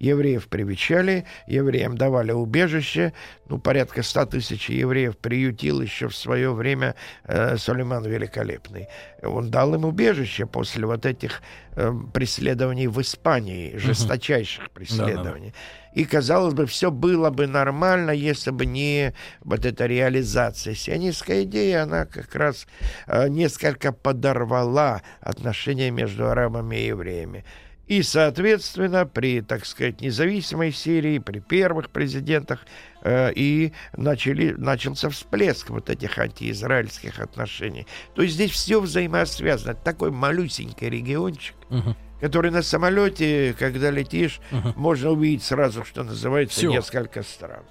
евреев 0.00 0.48
привечали, 0.48 1.26
евреям 1.46 1.96
давали 1.96 2.32
убежище. 2.32 3.12
Ну, 3.48 3.58
порядка 3.58 4.02
ста 4.02 4.26
тысяч 4.26 4.70
евреев 4.70 5.16
приютил 5.18 5.80
еще 5.80 6.08
в 6.08 6.16
свое 6.16 6.52
время 6.52 6.94
э, 7.24 7.56
Сулейман 7.56 8.04
Великолепный. 8.04 8.88
Он 9.22 9.50
дал 9.50 9.74
им 9.74 9.84
убежище 9.84 10.46
после 10.46 10.86
вот 10.86 11.04
этих 11.04 11.42
э, 11.76 11.92
преследований 12.14 12.86
в 12.86 13.00
Испании, 13.00 13.76
жесточайших 13.76 14.70
преследований. 14.70 15.52
И, 15.92 16.04
казалось 16.04 16.54
бы, 16.54 16.66
все 16.66 16.90
было 16.90 17.30
бы 17.30 17.46
нормально, 17.46 18.12
если 18.12 18.52
бы 18.52 18.64
не 18.64 19.12
вот 19.40 19.66
эта 19.66 19.86
реализация. 19.86 20.74
Сионистская 20.74 21.42
идея, 21.42 21.82
она 21.82 22.06
как 22.06 22.34
раз 22.34 22.66
э, 23.06 23.28
несколько 23.28 23.92
подорвала 23.92 25.02
отношения 25.20 25.90
между 25.90 26.30
арабами 26.30 26.76
и 26.76 26.86
евреями. 26.86 27.44
И, 27.90 28.04
соответственно, 28.04 29.04
при, 29.04 29.40
так 29.40 29.66
сказать, 29.66 30.00
независимой 30.00 30.70
Сирии, 30.70 31.18
при 31.18 31.40
первых 31.40 31.90
президентах, 31.90 32.60
э, 33.02 33.32
и 33.34 33.72
начали, 33.96 34.52
начался 34.52 35.08
всплеск 35.10 35.70
вот 35.70 35.90
этих 35.90 36.16
антиизраильских 36.16 37.18
отношений. 37.18 37.88
То 38.14 38.22
есть 38.22 38.34
здесь 38.34 38.52
все 38.52 38.80
взаимосвязано. 38.80 39.74
Такой 39.74 40.12
малюсенький 40.12 40.88
региончик, 40.88 41.56
Мгм. 41.68 41.96
который 42.20 42.52
на 42.52 42.62
самолете, 42.62 43.56
когда 43.58 43.90
летишь, 43.90 44.40
Мгм. 44.52 44.72
можно 44.76 45.10
увидеть 45.10 45.42
сразу, 45.42 45.84
что 45.84 46.04
называется, 46.04 46.60
Всё. 46.60 46.70
несколько 46.70 47.24
стран. 47.24 47.64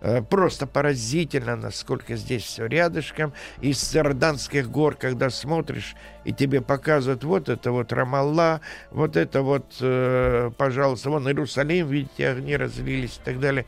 Э, 0.00 0.22
Просто 0.22 0.66
поразительно, 0.66 1.56
насколько 1.56 2.16
здесь 2.16 2.42
все 2.42 2.66
рядышком. 2.66 3.32
Из 3.60 3.78
Сарданских 3.78 4.70
гор, 4.70 4.94
когда 4.94 5.30
смотришь, 5.30 5.94
и 6.24 6.32
тебе 6.32 6.60
показывают 6.60 7.24
вот 7.24 7.48
это 7.48 7.72
вот 7.72 7.92
Рамалла, 7.92 8.60
вот 8.90 9.16
это 9.16 9.42
вот, 9.42 9.76
э, 9.80 10.50
пожалуйста, 10.56 11.10
вон 11.10 11.26
Иерусалим, 11.28 11.88
видите, 11.88 12.28
огни 12.28 12.56
развились 12.56 13.18
и 13.22 13.24
так 13.24 13.40
далее. 13.40 13.66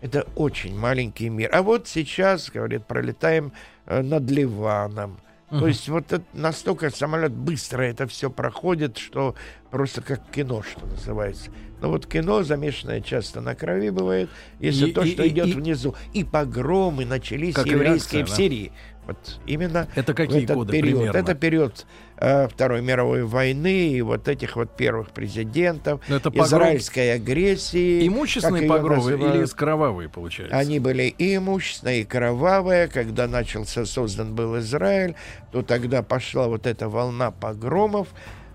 Это 0.00 0.26
очень 0.36 0.78
маленький 0.78 1.28
мир. 1.28 1.50
А 1.52 1.62
вот 1.62 1.88
сейчас, 1.88 2.50
говорит, 2.50 2.84
пролетаем 2.86 3.52
э, 3.86 4.02
над 4.02 4.30
Ливаном. 4.30 5.18
То 5.48 5.56
Мгм. 5.56 5.66
есть 5.68 5.88
вот 5.88 6.12
это 6.12 6.24
настолько 6.32 6.90
самолет 6.90 7.30
быстро 7.32 7.82
это 7.82 8.08
все 8.08 8.30
проходит, 8.30 8.98
что 8.98 9.36
просто 9.70 10.02
как 10.02 10.28
кино, 10.32 10.62
что 10.62 10.84
называется. 10.86 11.50
Но 11.80 11.90
вот 11.90 12.06
кино, 12.06 12.42
замешанное 12.42 13.00
часто 13.00 13.40
на 13.40 13.54
крови 13.54 13.90
бывает, 13.90 14.28
если 14.58 14.88
И- 14.88 14.92
то, 14.92 15.02
и- 15.02 15.12
что 15.12 15.22
и- 15.22 15.28
идет 15.28 15.46
и- 15.48 15.52
внизу. 15.52 15.94
И 16.14 16.24
погромы 16.24 17.04
начались 17.04 17.54
еврейские 17.56 18.22
реакция, 18.22 18.24
в 18.24 18.28
да. 18.30 18.34
Вот 19.06 19.38
именно 19.46 19.86
Это 19.94 20.12
в 20.12 20.16
какие 20.16 20.44
этот 20.44 20.56
годы 20.56 20.72
период. 20.72 20.98
примерно? 20.98 21.16
Это 21.18 21.34
период 21.34 21.86
э, 22.18 22.48
Второй 22.48 22.82
мировой 22.82 23.22
войны 23.24 23.90
и 23.90 24.02
вот 24.02 24.26
этих 24.26 24.56
вот 24.56 24.76
первых 24.76 25.10
президентов, 25.10 26.00
Ну, 26.08 26.16
это 26.16 26.30
погром- 26.30 26.44
израильской 26.46 27.14
агрессии. 27.14 28.06
Имущественные 28.06 28.68
погромы 28.68 28.96
называют. 29.12 29.36
или 29.36 29.44
кровавые, 29.56 30.08
получается? 30.08 30.56
Они 30.56 30.80
были 30.80 31.04
и 31.04 31.36
имущественные, 31.36 32.00
и 32.00 32.04
кровавые. 32.04 32.88
Когда 32.88 33.28
начался, 33.28 33.84
создан 33.86 34.34
был 34.34 34.58
Израиль, 34.58 35.14
то 35.52 35.62
тогда 35.62 36.02
пошла 36.02 36.48
вот 36.48 36.66
эта 36.66 36.88
волна 36.88 37.30
погромов. 37.30 38.08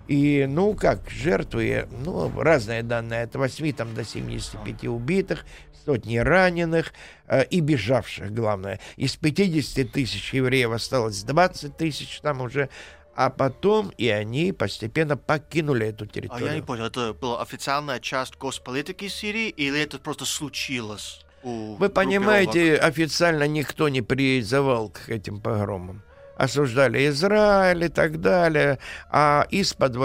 И, 0.07 0.45
ну, 0.49 0.73
как, 0.73 1.09
жертвы, 1.09 1.85
ну, 2.03 2.29
разные 2.41 2.83
данные, 2.83 3.23
от 3.23 3.35
8 3.35 3.71
там, 3.71 3.93
до 3.93 4.03
75 4.03 4.83
убитых, 4.89 5.45
сотни 5.85 6.17
раненых 6.17 6.93
э, 7.27 7.45
и 7.45 7.59
бежавших, 7.59 8.33
главное. 8.33 8.79
Из 8.97 9.15
50 9.15 9.91
тысяч 9.91 10.33
евреев 10.33 10.71
осталось 10.71 11.23
20 11.23 11.77
тысяч 11.77 12.19
там 12.21 12.41
уже, 12.41 12.69
а 13.15 13.29
потом 13.29 13.91
и 13.97 14.07
они 14.07 14.51
постепенно 14.51 15.17
покинули 15.17 15.87
эту 15.87 16.05
А 16.05 16.07
территорию. 16.07 16.47
я 16.47 16.55
не 16.55 16.61
понял, 16.61 16.85
это 16.85 17.13
была 17.13 17.41
официальная 17.41 17.99
часть 17.99 18.37
госполитики 18.37 19.07
Сирии 19.07 19.49
или 19.49 19.79
это 19.81 19.99
просто 19.99 20.25
случилось? 20.25 21.25
у 21.43 21.75
Вы 21.75 21.89
понимаете, 21.89 22.75
официально 22.75 23.47
никто 23.47 23.89
не 23.89 24.01
призывал 24.01 24.89
к 24.89 25.09
этим 25.09 25.41
погромам. 25.41 26.03
Осуждали 26.41 27.07
Израиль 27.09 27.83
и 27.83 27.87
так 27.87 28.19
далее, 28.19 28.79
а 29.11 29.45
из-под 29.51 29.95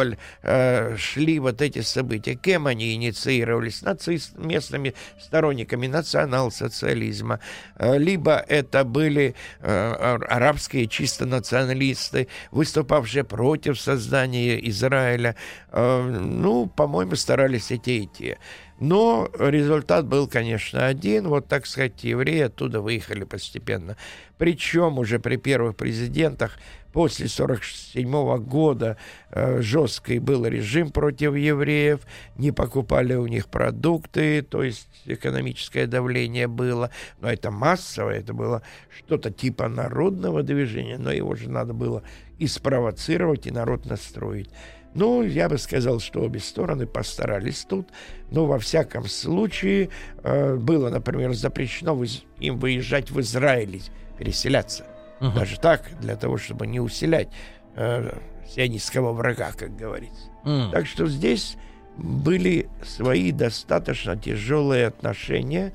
шли 0.99 1.39
вот 1.39 1.63
эти 1.63 1.81
события. 1.81 2.35
Кем 2.35 2.67
они 2.67 2.93
инициировались? 2.95 3.81
Нацист, 3.81 4.37
местными 4.37 4.95
сторонниками 5.19 5.87
национал-социализма. 5.87 7.41
Э, 7.79 7.97
Либо 7.97 8.45
это 8.49 8.85
были 8.85 9.35
э, 9.61 9.95
ар- 9.99 10.27
арабские 10.29 10.89
чисто 10.89 11.25
националисты, 11.25 12.29
выступавшие 12.51 13.25
против 13.25 13.81
создания 13.81 14.59
Израиля. 14.69 15.37
Э, 15.73 16.03
Ну, 16.03 16.67
по-моему, 16.67 17.17
старались 17.17 17.71
и 17.71 17.79
те, 17.79 17.97
и 17.99 18.07
те. 18.07 18.39
Но 18.79 19.31
результат 19.39 20.07
был, 20.07 20.29
конечно, 20.29 20.87
один. 20.87 21.29
Вот, 21.29 21.49
так 21.49 21.67
сказать, 21.67 22.05
евреи 22.05 22.43
оттуда 22.43 22.81
выехали 22.81 23.25
постепенно. 23.25 23.97
Причем 24.37 24.99
уже 24.99 25.19
при 25.19 25.37
первых 25.37 25.77
президентах 25.77 26.59
после 26.93 27.27
1947 27.27 28.39
года 28.45 28.97
э, 29.31 29.61
жесткий 29.61 30.19
был 30.19 30.47
режим 30.47 30.91
против 30.91 31.35
евреев, 31.35 32.01
не 32.37 32.53
покупали 32.53 33.15
у 33.15 33.27
них 33.27 33.49
продукты, 33.49 34.41
то 34.41 34.63
есть 34.63 34.89
экономическое 35.05 35.87
давление 35.87 36.49
было. 36.49 36.91
Но 37.21 37.31
это 37.31 37.51
массовое, 37.51 38.21
это 38.21 38.33
было 38.33 38.63
что-то 38.97 39.31
типа 39.31 39.69
народного 39.69 40.43
движения, 40.43 40.97
но 40.97 41.13
его 41.13 41.35
же 41.35 41.51
надо 41.51 41.75
было 41.75 42.03
и 42.39 42.47
спровоцировать, 42.47 43.47
и 43.47 43.51
народ 43.51 43.85
настроить. 43.87 44.51
Ну, 44.97 45.23
я 45.23 45.49
бы 45.49 45.59
сказал, 45.59 46.01
что 46.01 46.23
обе 46.23 46.41
стороны 46.41 46.87
постарались 46.87 47.67
тут. 47.69 47.89
Но 48.31 48.47
во 48.47 48.59
всяком 48.59 49.07
случае 49.07 49.91
э, 50.23 50.57
было, 50.57 50.89
например, 50.89 51.35
запрещено 51.35 51.95
выез- 51.95 52.25
им 52.39 52.59
выезжать 52.59 53.11
в 53.11 53.21
Израиль, 53.21 53.83
переселяться. 54.19 54.87
Мгм. 55.21 55.35
Даже 55.35 55.61
так, 55.61 55.83
для 56.01 56.17
того, 56.17 56.39
чтобы 56.39 56.67
не 56.67 56.81
усилять 56.81 57.29
э, 57.75 58.11
сионистского 58.49 59.13
врага, 59.13 59.53
как 59.53 59.77
говорится. 59.77 60.31
М. 60.45 60.71
Так 60.73 60.87
что 60.87 61.07
здесь 61.07 61.57
были 61.99 62.69
свои 62.83 63.33
достаточно 63.33 64.17
тяжелые 64.17 64.87
отношения, 64.87 65.73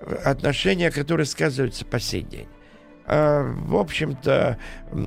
э, 0.00 0.14
отношения, 0.24 0.90
которые 0.90 1.24
сказываются 1.26 1.86
по 1.86 1.98
сей 1.98 2.22
день. 2.22 2.48
А, 3.04 3.42
в 3.42 3.76
общем-то, 3.76 4.58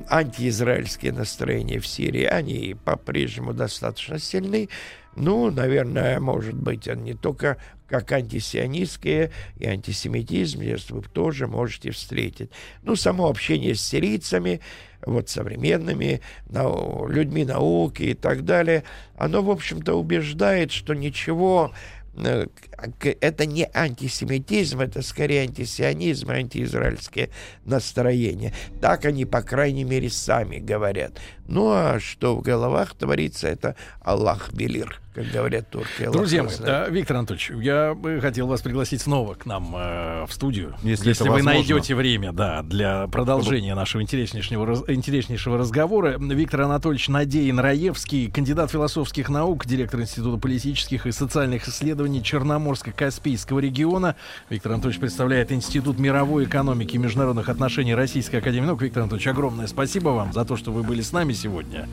антиизраильские 0.08 1.12
настроения 1.12 1.78
в 1.78 1.86
Сирии, 1.86 2.24
они 2.24 2.76
по-прежнему 2.84 3.52
достаточно 3.54 4.18
сильны. 4.18 4.68
Ну, 5.14 5.50
наверное, 5.50 6.20
может 6.20 6.54
быть, 6.54 6.86
не 6.86 7.14
только 7.14 7.56
как 7.88 8.12
антисионистские 8.12 9.30
и 9.58 9.66
антисемитизм, 9.66 10.60
здесь 10.60 10.90
вы 10.90 11.02
тоже 11.02 11.46
можете 11.46 11.90
встретить. 11.90 12.50
Ну, 12.82 12.96
само 12.96 13.28
общение 13.28 13.74
с 13.74 13.80
сирийцами, 13.80 14.60
вот 15.06 15.28
современными 15.28 16.20
людьми 16.50 17.44
науки 17.44 18.02
и 18.02 18.14
так 18.14 18.44
далее, 18.44 18.82
оно, 19.16 19.40
в 19.40 19.50
общем-то, 19.50 19.94
убеждает, 19.94 20.72
что 20.72 20.94
ничего 20.94 21.72
это 22.16 23.46
не 23.46 23.68
антисемитизм, 23.72 24.80
это 24.80 25.02
скорее 25.02 25.42
антисионизм, 25.42 26.30
антиизраильские 26.30 27.30
настроения. 27.64 28.52
Так 28.80 29.04
они, 29.04 29.24
по 29.24 29.42
крайней 29.42 29.84
мере, 29.84 30.10
сами 30.10 30.58
говорят. 30.58 31.18
Ну, 31.48 31.70
а 31.70 32.00
что 32.00 32.36
в 32.36 32.42
головах 32.42 32.94
творится, 32.94 33.46
это 33.48 33.76
Аллах 34.00 34.52
Белир, 34.52 35.00
как 35.14 35.26
говорят 35.30 35.70
турки. 35.70 36.02
Аллах 36.02 36.16
Друзья 36.16 36.42
мои, 36.42 36.52
э, 36.58 36.90
Виктор 36.90 37.18
Анатольевич, 37.18 37.50
я 37.62 37.94
бы 37.94 38.20
хотел 38.20 38.48
вас 38.48 38.62
пригласить 38.62 39.02
снова 39.02 39.34
к 39.34 39.46
нам 39.46 39.72
э, 39.76 40.26
в 40.26 40.32
студию. 40.32 40.74
Если 40.82 41.12
это 41.12 41.24
вы 41.24 41.30
возможно. 41.30 41.52
найдете 41.52 41.94
время, 41.94 42.32
да, 42.32 42.62
для 42.62 43.06
продолжения 43.06 43.74
нашего 43.76 44.02
интереснейшего, 44.02 44.66
раз- 44.66 44.84
интереснейшего 44.88 45.56
разговора. 45.56 46.16
Виктор 46.18 46.62
Анатольевич 46.62 47.08
Надеин 47.08 47.60
Раевский, 47.60 48.28
кандидат 48.30 48.72
философских 48.72 49.28
наук, 49.28 49.66
директор 49.66 50.00
Института 50.00 50.38
политических 50.38 51.06
и 51.06 51.12
социальных 51.12 51.68
исследований 51.68 52.05
исследований 52.06 52.20
Черноморско-Каспийского 52.20 53.60
региона. 53.60 54.16
Виктор 54.50 54.72
Анатольевич 54.72 55.00
представляет 55.00 55.52
Институт 55.52 55.98
мировой 55.98 56.44
экономики 56.44 56.94
и 56.94 56.98
международных 56.98 57.48
отношений 57.48 57.94
Российской 57.94 58.36
Академии 58.36 58.66
наук. 58.66 58.82
Виктор 58.82 59.02
Анатольевич, 59.02 59.28
огромное 59.28 59.66
спасибо 59.66 60.10
вам 60.10 60.32
за 60.32 60.44
то, 60.44 60.56
что 60.56 60.72
вы 60.72 60.82
были 60.82 61.02
с 61.02 61.12
нами 61.12 61.32
сегодня. 61.32 61.88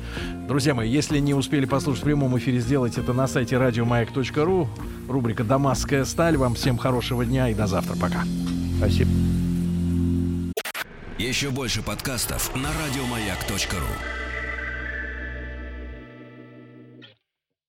Друзья 0.47 0.73
мои, 0.73 0.89
если 0.89 1.19
не 1.19 1.33
успели 1.33 1.65
послушать 1.65 2.03
в 2.03 2.05
прямом 2.05 2.37
эфире, 2.37 2.59
сделайте 2.59 3.01
это 3.01 3.13
на 3.13 3.27
сайте 3.27 3.57
радиомаяк.ру. 3.57 4.69
Рубрика 5.09 5.43
«Дамасская 5.43 6.05
сталь». 6.05 6.37
Вам 6.37 6.55
всем 6.55 6.77
хорошего 6.77 7.25
дня 7.25 7.49
и 7.49 7.53
до 7.53 7.67
завтра. 7.67 7.95
Пока. 7.95 8.23
Спасибо. 8.77 9.11
Еще 11.17 11.49
больше 11.51 11.81
подкастов 11.81 12.55
на 12.55 12.69
радиомаяк.ру. 12.69 14.22